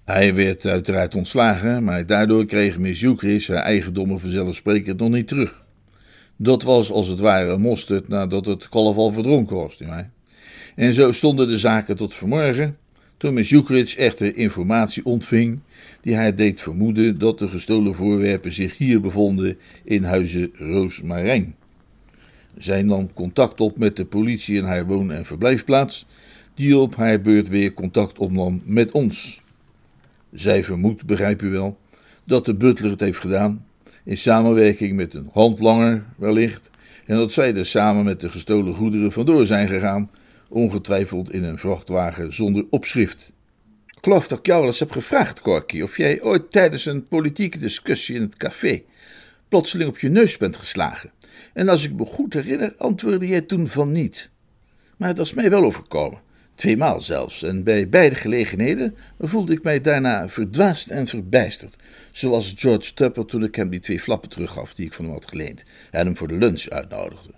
[0.06, 5.64] Hij werd uiteraard ontslagen, maar daardoor kreeg Miss Euclid haar eigendommen vanzelfsprekend nog niet terug.
[6.36, 9.80] Dat was als het ware mosterd nadat het kalf al verdronken was?
[10.76, 12.78] En zo stonden de zaken tot vanmorgen,
[13.18, 15.60] toen Miss Euclid echter informatie ontving
[16.02, 21.56] die haar deed vermoeden dat de gestolen voorwerpen zich hier bevonden in huizen Roosmarijn.
[22.60, 26.06] Zij nam contact op met de politie in haar woon- en verblijfplaats,
[26.56, 29.42] die op haar beurt weer contact opnam met ons.
[30.34, 31.78] Zij vermoedt, begrijp u wel,
[32.24, 33.66] dat de butler het heeft gedaan,
[34.04, 36.70] in samenwerking met een handlanger wellicht,
[37.06, 40.12] en dat zij er samen met de gestolen goederen vandoor zijn gegaan,
[40.50, 43.34] ongetwijfeld in een vrachtwagen zonder opschrift.
[44.02, 47.58] Ik dat ik jou al eens heb gevraagd, Corky, of jij ooit tijdens een politieke
[47.58, 48.84] discussie in het café
[49.50, 51.12] plotseling op je neus bent geslagen.
[51.54, 54.30] En als ik me goed herinner, antwoordde jij toen van niet.
[54.98, 56.22] Maar dat is mij wel overkomen.
[56.56, 61.76] Tweemaal zelfs, en bij beide gelegenheden voelde ik mij daarna verdwaasd en verbijsterd.
[62.12, 65.28] Zoals George Tupper toen ik hem die twee flappen teruggaf die ik van hem had
[65.28, 67.32] geleend en hem voor de lunch uitnodigde.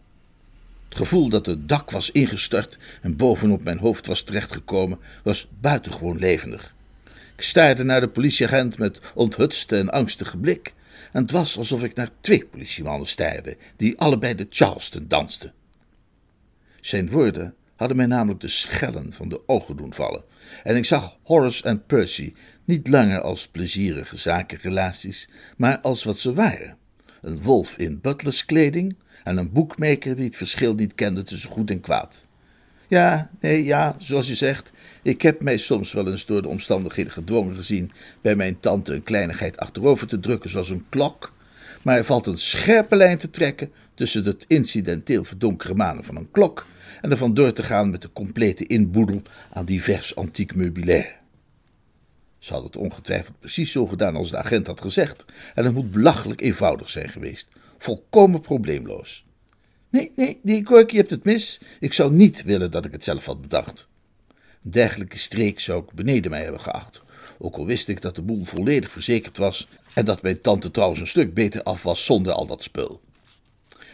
[0.89, 6.17] Het gevoel dat het dak was ingestort en bovenop mijn hoofd was terechtgekomen, was buitengewoon
[6.17, 6.75] levendig.
[7.35, 10.73] Ik staarde naar de politieagent met onthutste en angstige blik,
[11.11, 15.53] en het was alsof ik naar twee politiemannen staarde, die allebei de Charleston dansten.
[16.81, 20.23] Zijn woorden hadden mij namelijk de schellen van de ogen doen vallen,
[20.63, 22.33] en ik zag Horace en Percy
[22.65, 26.77] niet langer als plezierige zakenrelaties, maar als wat ze waren:
[27.21, 31.81] een wolf in butlerskleding en een boekmaker die het verschil niet kende tussen goed en
[31.81, 32.25] kwaad.
[32.91, 37.11] Ja, nee, ja, zoals je zegt, ik heb mij soms wel eens door de omstandigheden
[37.11, 41.33] gedwongen gezien bij mijn tante een kleinigheid achterover te drukken zoals een klok,
[41.81, 46.31] maar er valt een scherpe lijn te trekken tussen het incidenteel verdonkere manen van een
[46.31, 46.65] klok
[47.01, 51.15] en ervan door te gaan met de complete inboedel aan divers antiek meubilair.
[52.39, 55.25] Ze had het ongetwijfeld precies zo gedaan als de agent had gezegd,
[55.55, 59.25] en het moet belachelijk eenvoudig zijn geweest, volkomen probleemloos.
[59.91, 61.59] Nee, nee, die Gorky hebt het mis.
[61.79, 63.87] Ik zou niet willen dat ik het zelf had bedacht.
[64.63, 67.01] Een dergelijke streek zou ik beneden mij hebben geacht,
[67.37, 70.99] ook al wist ik dat de boel volledig verzekerd was en dat mijn tante trouwens
[70.99, 73.01] een stuk beter af was zonder al dat spul.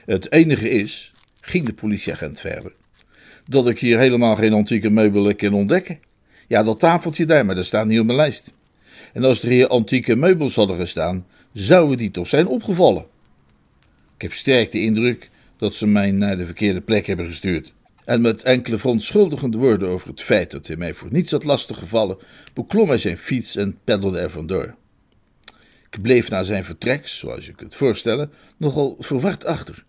[0.06, 2.72] Het enige is, ging de politieagent verder,
[3.46, 6.00] dat ik hier helemaal geen antieke meubelen kan ontdekken.
[6.48, 8.54] Ja, dat tafeltje daar, maar dat staat niet op mijn lijst.
[9.14, 13.06] En als er hier antieke meubels hadden gestaan, zouden die toch zijn opgevallen.
[14.16, 17.74] Ik heb sterk de indruk dat ze mij naar de verkeerde plek hebben gestuurd.
[18.06, 22.17] En met enkele verontschuldigende woorden over het feit dat hij mij voor niets had lastiggevallen,
[22.54, 24.76] beklom hij zijn fiets en peddelde er vandoor.
[25.89, 29.86] Ik bleef na zijn vertrek, zoals je kunt voorstellen, nogal verward achter.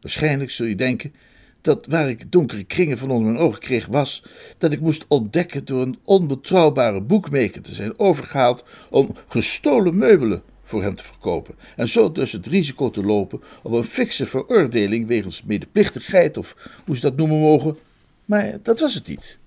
[0.00, 1.14] Waarschijnlijk zul je denken
[1.60, 4.24] dat waar ik donkere kringen van onder mijn ogen kreeg, was
[4.58, 10.82] dat ik moest ontdekken door een onbetrouwbare boekmaker te zijn overgehaald om gestolen meubelen voor
[10.82, 15.42] hem te verkopen en zo dus het risico te lopen op een fikse veroordeling wegens
[15.42, 17.76] medeplichtigheid of hoe ze dat noemen mogen.
[18.24, 19.38] Maar dat was het niet.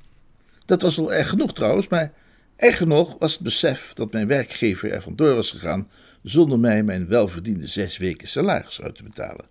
[0.65, 2.11] Dat was al erg genoeg trouwens, maar
[2.55, 5.87] erg genoeg was het besef dat mijn werkgever er vandoor was gegaan
[6.23, 9.45] zonder mij mijn welverdiende zes weken salaris uit te betalen.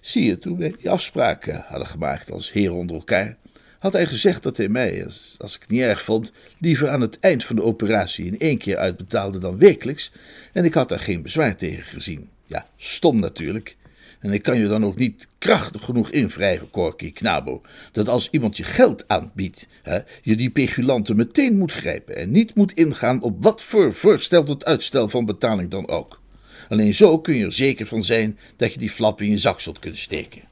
[0.00, 3.36] Zie je, toen wij die afspraken hadden gemaakt als heren onder elkaar,
[3.82, 5.04] had hij gezegd dat hij mij,
[5.38, 8.58] als, ik het niet erg vond, liever aan het eind van de operatie in één
[8.58, 10.12] keer uitbetaalde dan wekelijks,
[10.52, 12.28] en ik had daar geen bezwaar tegen gezien.
[12.46, 13.76] Ja, stom natuurlijk.
[14.20, 18.56] En ik kan je dan ook niet krachtig genoeg invrijven, Corky Knabo, dat als iemand
[18.56, 23.42] je geld aanbiedt, hè, je die pegulanten meteen moet grijpen en niet moet ingaan op
[23.42, 26.20] wat voor voorstel tot uitstel van betaling dan ook.
[26.68, 29.60] Alleen zo kun je er zeker van zijn dat je die flap in je zak
[29.60, 30.42] zult kunnen steken.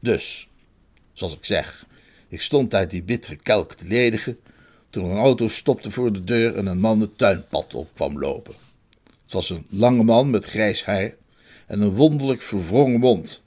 [0.00, 0.48] Dus,
[1.12, 1.86] zoals ik zeg,
[2.32, 4.38] ik stond uit die bittere kelk te ledigen
[4.90, 8.54] toen een auto stopte voor de deur en een man het tuinpad op kwam lopen.
[9.22, 11.14] Het was een lange man met grijs haar
[11.66, 13.42] en een wonderlijk verwrongen mond,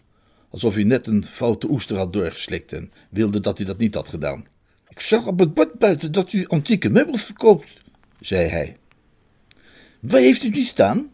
[0.50, 4.08] alsof hij net een foute oester had doorgeslikt en wilde dat hij dat niet had
[4.08, 4.46] gedaan.
[4.90, 7.72] Ik zag op het bord buiten dat u antieke meubels verkoopt,
[8.20, 8.76] zei hij.
[10.00, 11.12] Waar heeft u die staan?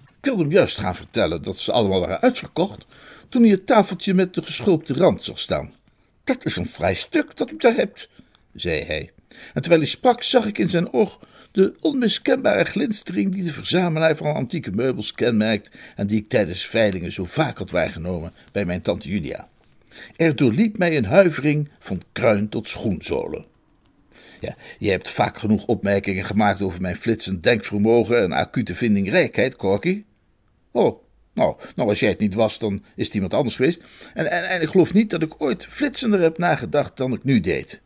[0.00, 2.86] Ik wilde hem juist gaan vertellen dat ze allemaal waren uitverkocht,
[3.28, 5.80] toen hij het tafeltje met de geschulpte rand zag staan.
[6.24, 8.08] Dat is een vrij stuk dat u daar hebt,
[8.54, 9.10] zei hij.
[9.28, 11.18] En terwijl hij sprak, zag ik in zijn oog
[11.52, 17.12] de onmiskenbare glinstering die de verzamelaar van antieke meubels kenmerkt en die ik tijdens veilingen
[17.12, 19.48] zo vaak had waargenomen bij mijn tante Julia.
[20.16, 23.44] Er doorliep mij een huivering van kruin tot schoenzolen.
[24.40, 30.04] Ja, je hebt vaak genoeg opmerkingen gemaakt over mijn flitsend denkvermogen en acute vindingrijkheid, Corky.
[30.70, 31.01] Oh,
[31.34, 33.82] Nou, nou, als jij het niet was, dan is het iemand anders geweest.
[34.14, 37.40] En, en, en ik geloof niet dat ik ooit flitsender heb nagedacht dan ik nu
[37.40, 37.82] deed.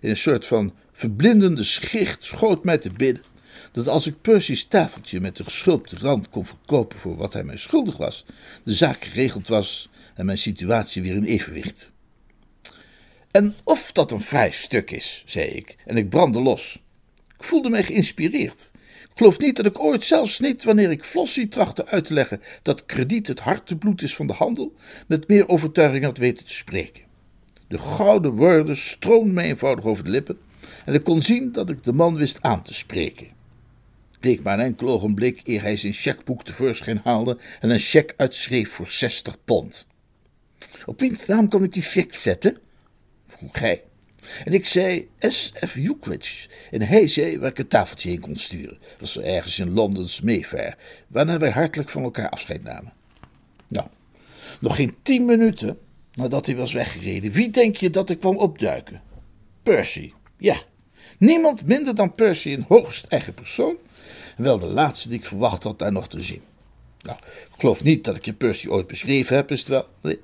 [0.00, 3.24] In een soort van verblindende schicht schoot mij te bidden
[3.72, 7.56] dat als ik Percy's tafeltje met de geschulpte rand kon verkopen voor wat hij mij
[7.56, 8.24] schuldig was,
[8.64, 11.92] de zaak geregeld was en mijn situatie weer in evenwicht.
[13.30, 16.82] En of dat een vrij stuk is, zei ik, en ik brandde los.
[17.38, 18.69] Ik voelde mij geïnspireerd.
[19.14, 22.86] Geloof niet dat ik ooit, zelfs niet wanneer ik Flossie trachtte uit te leggen dat
[22.86, 24.74] krediet het hartebloed is van de handel,
[25.06, 27.02] met meer overtuiging had weten te spreken.
[27.68, 30.38] De gouden woorden stroomden mij eenvoudig over de lippen
[30.84, 33.26] en ik kon zien dat ik de man wist aan te spreken.
[34.20, 38.70] Leek maar een enkel ogenblik eer hij zijn chequeboek tevoorschijn haalde en een cheque uitschreef
[38.70, 39.86] voor 60 pond.
[40.86, 42.58] Op wiens naam kan ik die cheque zetten?
[43.26, 43.82] vroeg hij.
[44.44, 45.76] En ik zei S.F.
[45.76, 46.48] Ukridge.
[46.70, 48.78] En hij zei waar ik het tafeltje heen kon sturen.
[48.80, 50.76] Dat was ergens in Londens Mayfair.
[51.06, 52.92] Waarna wij hartelijk van elkaar afscheid namen.
[53.68, 53.86] Nou,
[54.60, 55.78] nog geen tien minuten
[56.12, 57.30] nadat hij was weggereden.
[57.30, 59.02] Wie denk je dat ik kwam opduiken?
[59.62, 60.12] Percy.
[60.36, 60.56] Ja,
[61.18, 63.76] niemand minder dan Percy in hoogst eigen persoon.
[64.36, 66.42] En wel de laatste die ik verwacht had daar nog te zien.
[67.02, 69.86] Nou, ik geloof niet dat ik je Percy ooit beschreven heb, is het wel?
[70.02, 70.18] Nee.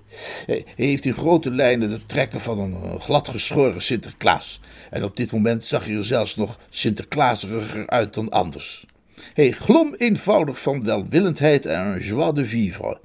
[0.47, 4.61] Hij heeft in grote lijnen de trekken van een gladgeschoren Sinterklaas.
[4.91, 8.87] En op dit moment zag hij er zelfs nog Sinterklaaseriger uit dan anders.
[9.35, 12.99] Hij glom eenvoudig van welwillendheid en een joie de vivre.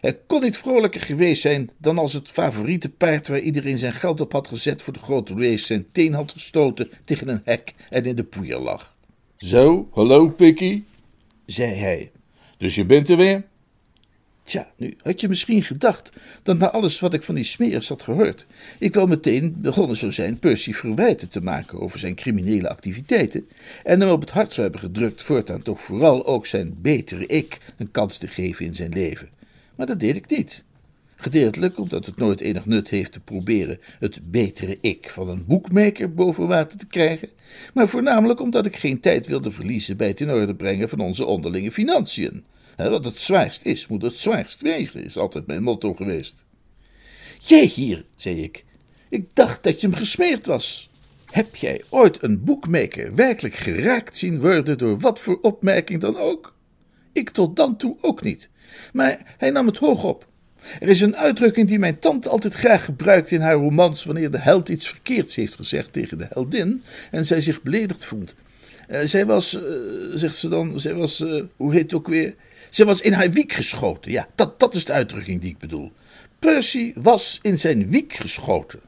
[0.00, 4.20] Hij kon niet vrolijker geweest zijn dan als het favoriete paard waar iedereen zijn geld
[4.20, 8.04] op had gezet voor de grote race zijn teen had gestoten tegen een hek en
[8.04, 8.96] in de poeier lag.
[9.36, 10.84] Zo, hallo Pikkie,
[11.46, 12.10] zei hij.
[12.56, 13.42] Dus je bent er weer?
[14.42, 16.10] Tja, nu had je misschien gedacht
[16.42, 18.46] dat na alles wat ik van die smeers had gehoord,
[18.78, 23.48] ik wel meteen begonnen zou zijn Percy verwijten te maken over zijn criminele activiteiten
[23.84, 27.58] en hem op het hart zou hebben gedrukt voortaan toch vooral ook zijn betere ik
[27.76, 29.28] een kans te geven in zijn leven.
[29.74, 30.64] Maar dat deed ik niet.
[31.16, 36.14] Gedeeltelijk omdat het nooit enig nut heeft te proberen het betere ik van een boekmaker
[36.14, 37.28] boven water te krijgen,
[37.74, 41.24] maar voornamelijk omdat ik geen tijd wilde verliezen bij het in orde brengen van onze
[41.26, 42.44] onderlinge financiën.
[42.76, 46.44] Wat het zwaarst is, moet het zwaarst wegen, is altijd mijn motto geweest.
[47.38, 48.64] Jij hier, zei ik.
[49.08, 50.90] Ik dacht dat je hem gesmeerd was.
[51.30, 56.54] Heb jij ooit een boekmaker werkelijk geraakt zien worden door wat voor opmerking dan ook?
[57.12, 58.48] Ik tot dan toe ook niet.
[58.92, 60.26] Maar hij nam het hoog op.
[60.80, 64.38] Er is een uitdrukking die mijn tante altijd graag gebruikt in haar romans wanneer de
[64.38, 68.34] held iets verkeerds heeft gezegd tegen de heldin en zij zich beledigd voelt.
[68.90, 69.62] Uh, zij was, uh,
[70.14, 72.34] zegt ze dan, zij was, uh, hoe heet het ook weer?
[72.70, 74.12] Zij was in haar wiek geschoten.
[74.12, 75.92] Ja, dat, dat is de uitdrukking die ik bedoel.
[76.38, 78.80] Percy was in zijn wiek geschoten.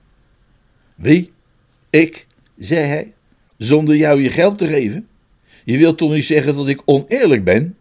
[0.94, 1.32] Wie?
[1.90, 2.26] Ik,
[2.58, 3.12] zei hij,
[3.56, 5.08] zonder jou je geld te geven?
[5.64, 7.76] Je wilt toch niet zeggen dat ik oneerlijk ben?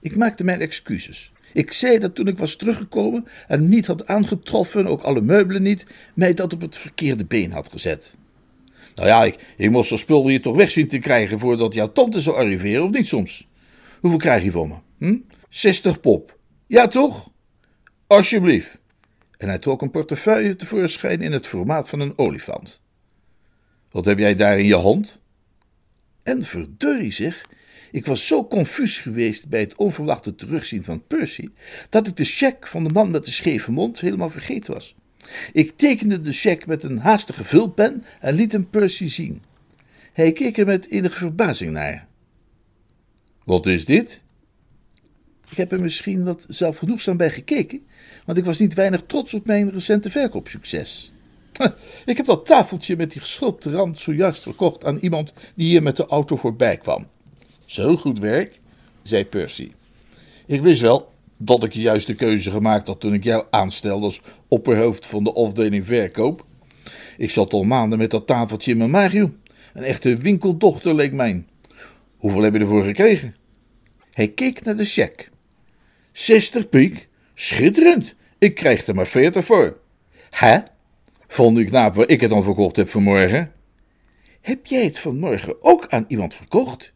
[0.00, 1.32] Ik maakte mijn excuses.
[1.56, 5.86] Ik zei dat toen ik was teruggekomen en niet had aangetroffen, ook alle meubelen niet,
[6.14, 8.14] mij dat op het verkeerde been had gezet.
[8.94, 11.92] Nou ja, ik, ik moest zo'n spul hier toch weg zien te krijgen voordat jouw
[11.92, 13.48] tante zou arriveren, of niet soms?
[14.00, 14.74] Hoeveel krijg je van me?
[14.98, 15.18] Hm?
[15.48, 16.38] 60 pop.
[16.66, 17.30] Ja, toch?
[18.06, 18.80] Alsjeblieft.
[19.38, 22.82] En hij trok een portefeuille tevoorschijn in het formaat van een olifant.
[23.90, 25.20] Wat heb jij daar in je hand?
[26.22, 27.44] En verdurrie zeg,
[27.96, 31.48] ik was zo confuus geweest bij het onverwachte terugzien van Percy,
[31.90, 34.94] dat ik de cheque van de man met de scheve mond helemaal vergeten was.
[35.52, 39.42] Ik tekende de cheque met een haastige vulpen en liet hem Percy zien.
[40.12, 42.06] Hij keek er met enige verbazing naar.
[43.44, 44.22] Wat is dit?
[45.50, 47.86] Ik heb er misschien wat zelfgenoegzaam bij gekeken,
[48.24, 51.12] want ik was niet weinig trots op mijn recente verkoopsucces.
[52.04, 55.96] Ik heb dat tafeltje met die geschulpte rand zojuist verkocht aan iemand die hier met
[55.96, 57.14] de auto voorbij kwam.
[57.66, 58.60] Zo goed werk,
[59.02, 59.72] zei Percy.
[60.46, 64.22] Ik wist wel dat ik de juiste keuze gemaakt had toen ik jou aanstelde als
[64.48, 66.44] opperhoofd van de afdeling verkoop.
[67.16, 69.34] Ik zat al maanden met dat tafeltje in mijn Mario.
[69.74, 71.44] Een echte winkeldochter leek mij.
[72.16, 73.34] Hoeveel heb je ervoor gekregen?
[74.12, 75.26] Hij keek naar de cheque.
[76.12, 77.08] 60 piek?
[77.34, 78.14] Schitterend.
[78.38, 79.78] Ik krijg er maar 40 voor.
[80.30, 80.58] Hè?
[81.28, 83.52] Vond u knaap waar ik het dan verkocht heb vanmorgen?
[84.40, 86.92] Heb jij het vanmorgen ook aan iemand verkocht?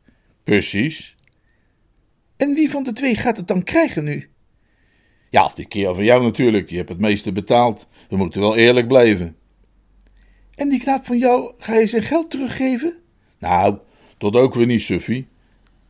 [0.51, 1.17] Precies.
[2.37, 4.29] En wie van de twee gaat het dan krijgen nu?
[5.29, 6.71] Ja, die keer van jou natuurlijk.
[6.71, 7.89] Je hebt het meeste betaald.
[8.09, 9.37] We moeten wel eerlijk blijven.
[10.55, 12.95] En die knaap van jou, ga je zijn geld teruggeven?
[13.39, 13.79] Nou,
[14.19, 15.27] dat ook weer niet, Suffie,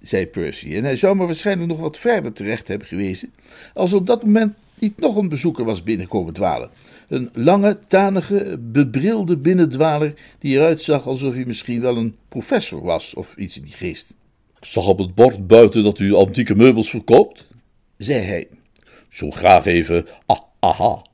[0.01, 0.74] zei Percy.
[0.74, 3.32] En hij zou maar waarschijnlijk nog wat verder terecht hebben gewezen,
[3.74, 6.70] als op dat moment niet nog een bezoeker was binnenkomen dwalen.
[7.09, 13.14] Een lange, tanige, bebrilde binnendwaler die eruit zag alsof hij misschien wel een professor was
[13.14, 14.18] of iets in die geest.
[14.61, 17.49] Zag op het bord buiten dat u antieke meubels verkoopt,
[17.97, 18.49] zei hij.
[19.09, 21.07] Zo graag even, ah, aha,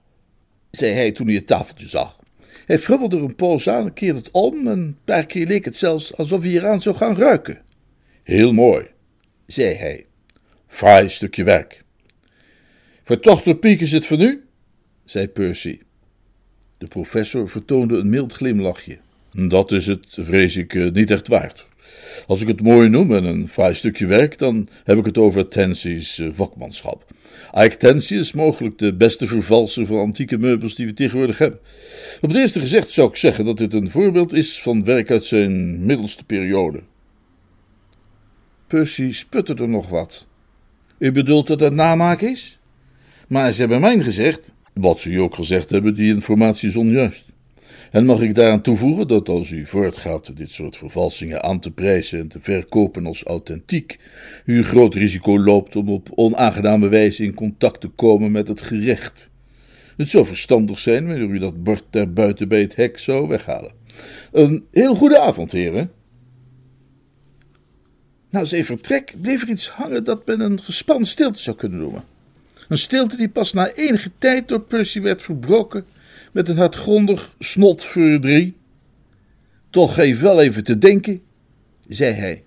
[0.70, 2.18] zei hij toen hij het tafeltje zag.
[2.66, 5.76] Hij frubbelde er een poos aan, keerde het om en een paar keer leek het
[5.76, 7.62] zelfs alsof hij eraan zou gaan ruiken.
[8.22, 8.86] Heel mooi,
[9.46, 10.06] zei hij.
[10.66, 11.84] Fraai stukje werk.
[13.02, 14.44] Voor Piek is het van u,
[15.04, 15.78] zei Percy.
[16.78, 18.98] De professor vertoonde een mild glimlachje.
[19.32, 21.66] Dat is het, vrees ik, eh, niet echt waard.
[22.26, 25.48] Als ik het mooi noem en een fraai stukje werk, dan heb ik het over
[25.48, 27.04] Tensies eh, vakmanschap.
[27.54, 31.58] Ike Tensi is mogelijk de beste vervalser van antieke meubels die we tegenwoordig hebben.
[32.20, 35.24] Op het eerste gezicht zou ik zeggen dat dit een voorbeeld is van werk uit
[35.24, 36.82] zijn middelste periode.
[38.66, 40.26] Percy sputterde nog wat.
[40.98, 42.58] U bedoelt dat het namaak is?
[43.28, 44.54] Maar ze hebben mij gezegd.
[44.74, 47.24] Wat ze u ook gezegd hebben, die informatie is onjuist.
[47.90, 52.18] En mag ik daaraan toevoegen dat als u voortgaat dit soort vervalsingen aan te prijzen
[52.18, 53.98] en te verkopen als authentiek,
[54.44, 59.30] u groot risico loopt om op onaangename wijze in contact te komen met het gerecht.
[59.96, 63.72] Het zou verstandig zijn wanneer u dat bord daar buiten bij het hek zou weghalen.
[64.32, 65.90] Een heel goede avond, heren.
[68.30, 72.04] Na zijn vertrek bleef er iets hangen dat men een gespannen stilte zou kunnen noemen.
[72.68, 75.84] Een stilte die pas na enige tijd door Percy werd verbroken
[76.36, 77.34] met een hartgrondig
[78.20, 78.56] drie.
[79.70, 81.22] Toch geef wel even te denken,
[81.88, 82.44] zei hij.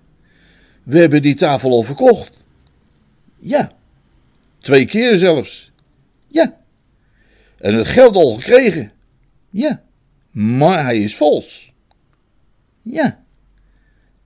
[0.82, 2.44] We hebben die tafel al verkocht.
[3.38, 3.72] Ja.
[4.58, 5.72] Twee keer zelfs.
[6.26, 6.60] Ja.
[7.58, 8.90] En het geld al gekregen.
[9.50, 9.82] Ja.
[10.30, 11.72] Maar hij is vals.
[12.82, 13.24] Ja.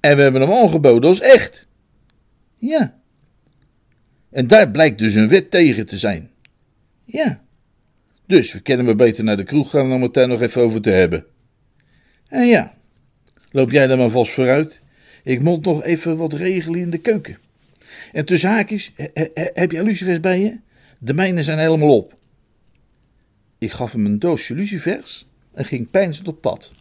[0.01, 1.67] En we hebben hem aangeboden als echt.
[2.59, 2.99] Ja.
[4.31, 6.31] En daar blijkt dus een wet tegen te zijn.
[7.05, 7.45] Ja.
[8.27, 10.81] Dus we kunnen maar beter naar de kroeg gaan om het daar nog even over
[10.81, 11.25] te hebben.
[12.29, 12.75] En ja,
[13.51, 14.81] loop jij dan maar vast vooruit.
[15.23, 17.39] Ik moet nog even wat regelen in de keuken.
[18.13, 18.93] En tussen haakjes,
[19.55, 20.59] heb je lucifers bij je?
[20.99, 22.17] De mijne zijn helemaal op.
[23.59, 26.73] Ik gaf hem een doosje lucifers en ging peinzend op pad.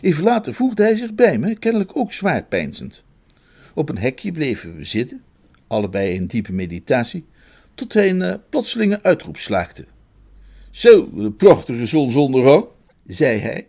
[0.00, 3.04] Even later voegde hij zich bij me, kennelijk ook zwaar peinzend.
[3.74, 5.22] Op een hekje bleven we zitten,
[5.66, 7.24] allebei in diepe meditatie,
[7.74, 9.84] tot hij een uh, plotselinge uitroep slaakte.
[10.72, 12.64] Zo, de prachtige zonsondergang,
[13.06, 13.68] zei hij.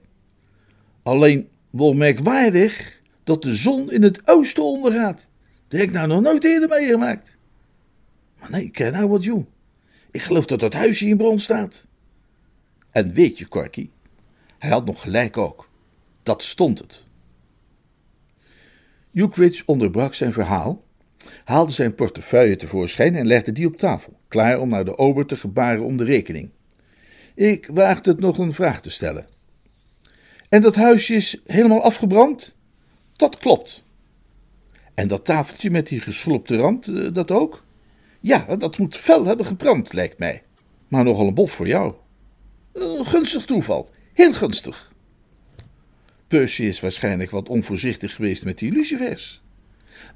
[1.02, 5.30] Alleen wel merkwaardig dat de zon in het oosten ondergaat.
[5.68, 7.36] Dat heb ik nou nog nooit eerder meegemaakt.
[8.40, 9.46] Maar nee, ken nou wat jong.
[10.12, 11.86] Ik geloof dat dat huisje in brand staat.
[12.92, 13.90] En weet je, Corky,
[14.58, 15.70] hij had nog gelijk ook.
[16.24, 17.06] Dat stond het.
[19.14, 20.84] Ukridge onderbrak zijn verhaal,
[21.44, 25.38] haalde zijn portefeuille tevoorschijn en legde die op tafel, klaar om naar de ober te
[25.38, 26.52] gebaren om de rekening.
[27.36, 29.28] Ik waagde het nog een vraag te stellen.
[30.50, 32.56] En dat huisje is helemaal afgebrand?
[33.16, 33.84] Dat klopt.
[34.94, 37.64] En dat tafeltje met die geschlopte rand, eh, dat ook?
[38.20, 40.44] Ja, dat moet fel hebben gebrand, lijkt mij.
[40.88, 41.94] Maar nogal een bof voor jou.
[42.74, 44.92] Een gunstig toeval, heel gunstig.
[46.28, 49.42] Percy is waarschijnlijk wat onvoorzichtig geweest met die lucifers.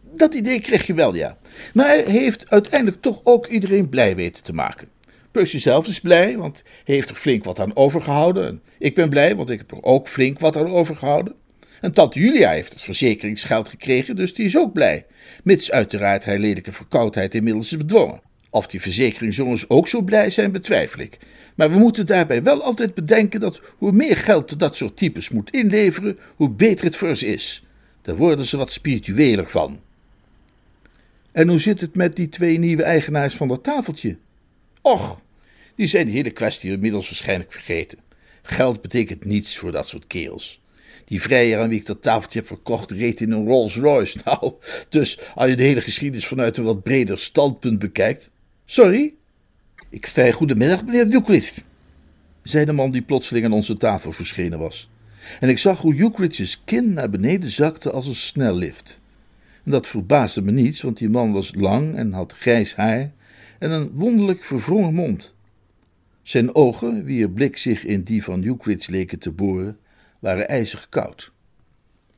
[0.01, 1.38] Dat idee kreeg je wel, ja.
[1.74, 4.89] Maar hij heeft uiteindelijk toch ook iedereen blij weten te maken.
[5.38, 8.48] Percy zelf is blij, want hij heeft er flink wat aan overgehouden.
[8.48, 11.36] En ik ben blij, want ik heb er ook flink wat aan overgehouden.
[11.82, 15.06] En tante Julia heeft het verzekeringsgeld gekregen, dus die is ook blij.
[15.44, 18.22] Mits uiteraard haar lelijke verkoudheid inmiddels is bedwongen.
[18.50, 21.18] Of die verzekeringsjongens ook zo blij zijn, betwijfel ik.
[21.56, 25.52] Maar we moeten daarbij wel altijd bedenken dat hoe meer geld dat soort types moet
[25.52, 27.64] inleveren, hoe beter het voor ze is.
[28.02, 29.80] Daar worden ze wat spiritueler van.
[31.32, 34.18] En hoe zit het met die twee nieuwe eigenaars van dat tafeltje?
[34.82, 35.20] Och,
[35.78, 38.00] die zijn de hele kwestie inmiddels waarschijnlijk vergeten.
[38.42, 40.62] Geld betekent niets voor dat soort kerels.
[41.06, 44.20] Die vrijer aan wie ik dat tafeltje heb verkocht, reed in een Rolls Royce.
[44.26, 44.54] Nou,
[44.90, 48.32] dus als je de hele geschiedenis vanuit een wat breder standpunt bekijkt.
[48.66, 49.14] Sorry?
[49.90, 51.66] Ik zei goedemiddag, meneer Euclid,
[52.44, 54.90] zei de man die plotseling aan onze tafel verschenen was.
[55.40, 59.02] En ik zag hoe Euclid's kin naar beneden zakte als een snellift.
[59.64, 63.12] En dat verbaasde me niets, want die man was lang en had grijs haar
[63.60, 65.36] en een wonderlijk verwrongen mond.
[66.28, 69.80] Zijn ogen, wier blik zich in die van Euclid leken te boren,
[70.20, 71.32] waren ijzig koud.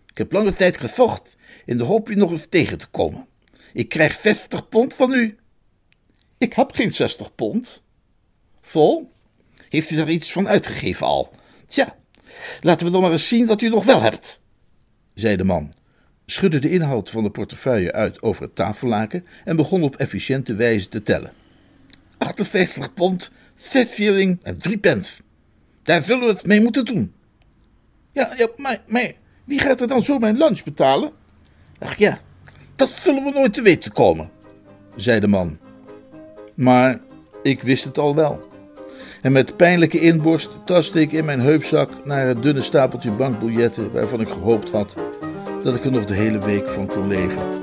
[0.06, 1.36] Ik heb lange tijd gevocht
[1.66, 3.28] in de hoop u nog eens tegen te komen.
[3.74, 5.38] Ik krijg 60 pond van u.
[6.38, 7.84] Ik heb geen 60 pond.
[8.62, 9.12] Vol?
[9.70, 11.32] Heeft u daar iets van uitgegeven al?
[11.68, 11.96] Tja,
[12.62, 14.42] laten we dan maar eens zien wat u nog wel hebt,
[15.14, 15.74] zei de man,
[16.26, 20.90] schudde de inhoud van de portefeuille uit over het tafellaken en begon op efficiënte wijze
[20.90, 21.34] te tellen.
[22.18, 25.22] 58 pond, 6 shilling en 3 pence.
[25.84, 27.14] Daar zullen we het mee moeten doen.
[28.12, 29.12] Ja, ja maar, maar
[29.46, 31.12] wie gaat er dan zo mijn lunch betalen?
[31.80, 32.20] Ach ja,
[32.76, 34.30] dat zullen we nooit te weten komen,
[34.96, 35.58] zei de man.
[36.54, 37.00] Maar
[37.44, 38.48] ik wist het al wel.
[39.22, 44.22] En met pijnlijke inborst tastte ik in mijn heupzak naar het dunne stapeltje bankbiljetten waarvan
[44.22, 44.94] ik gehoopt had
[45.64, 47.59] dat ik er nog de hele week van kon leven.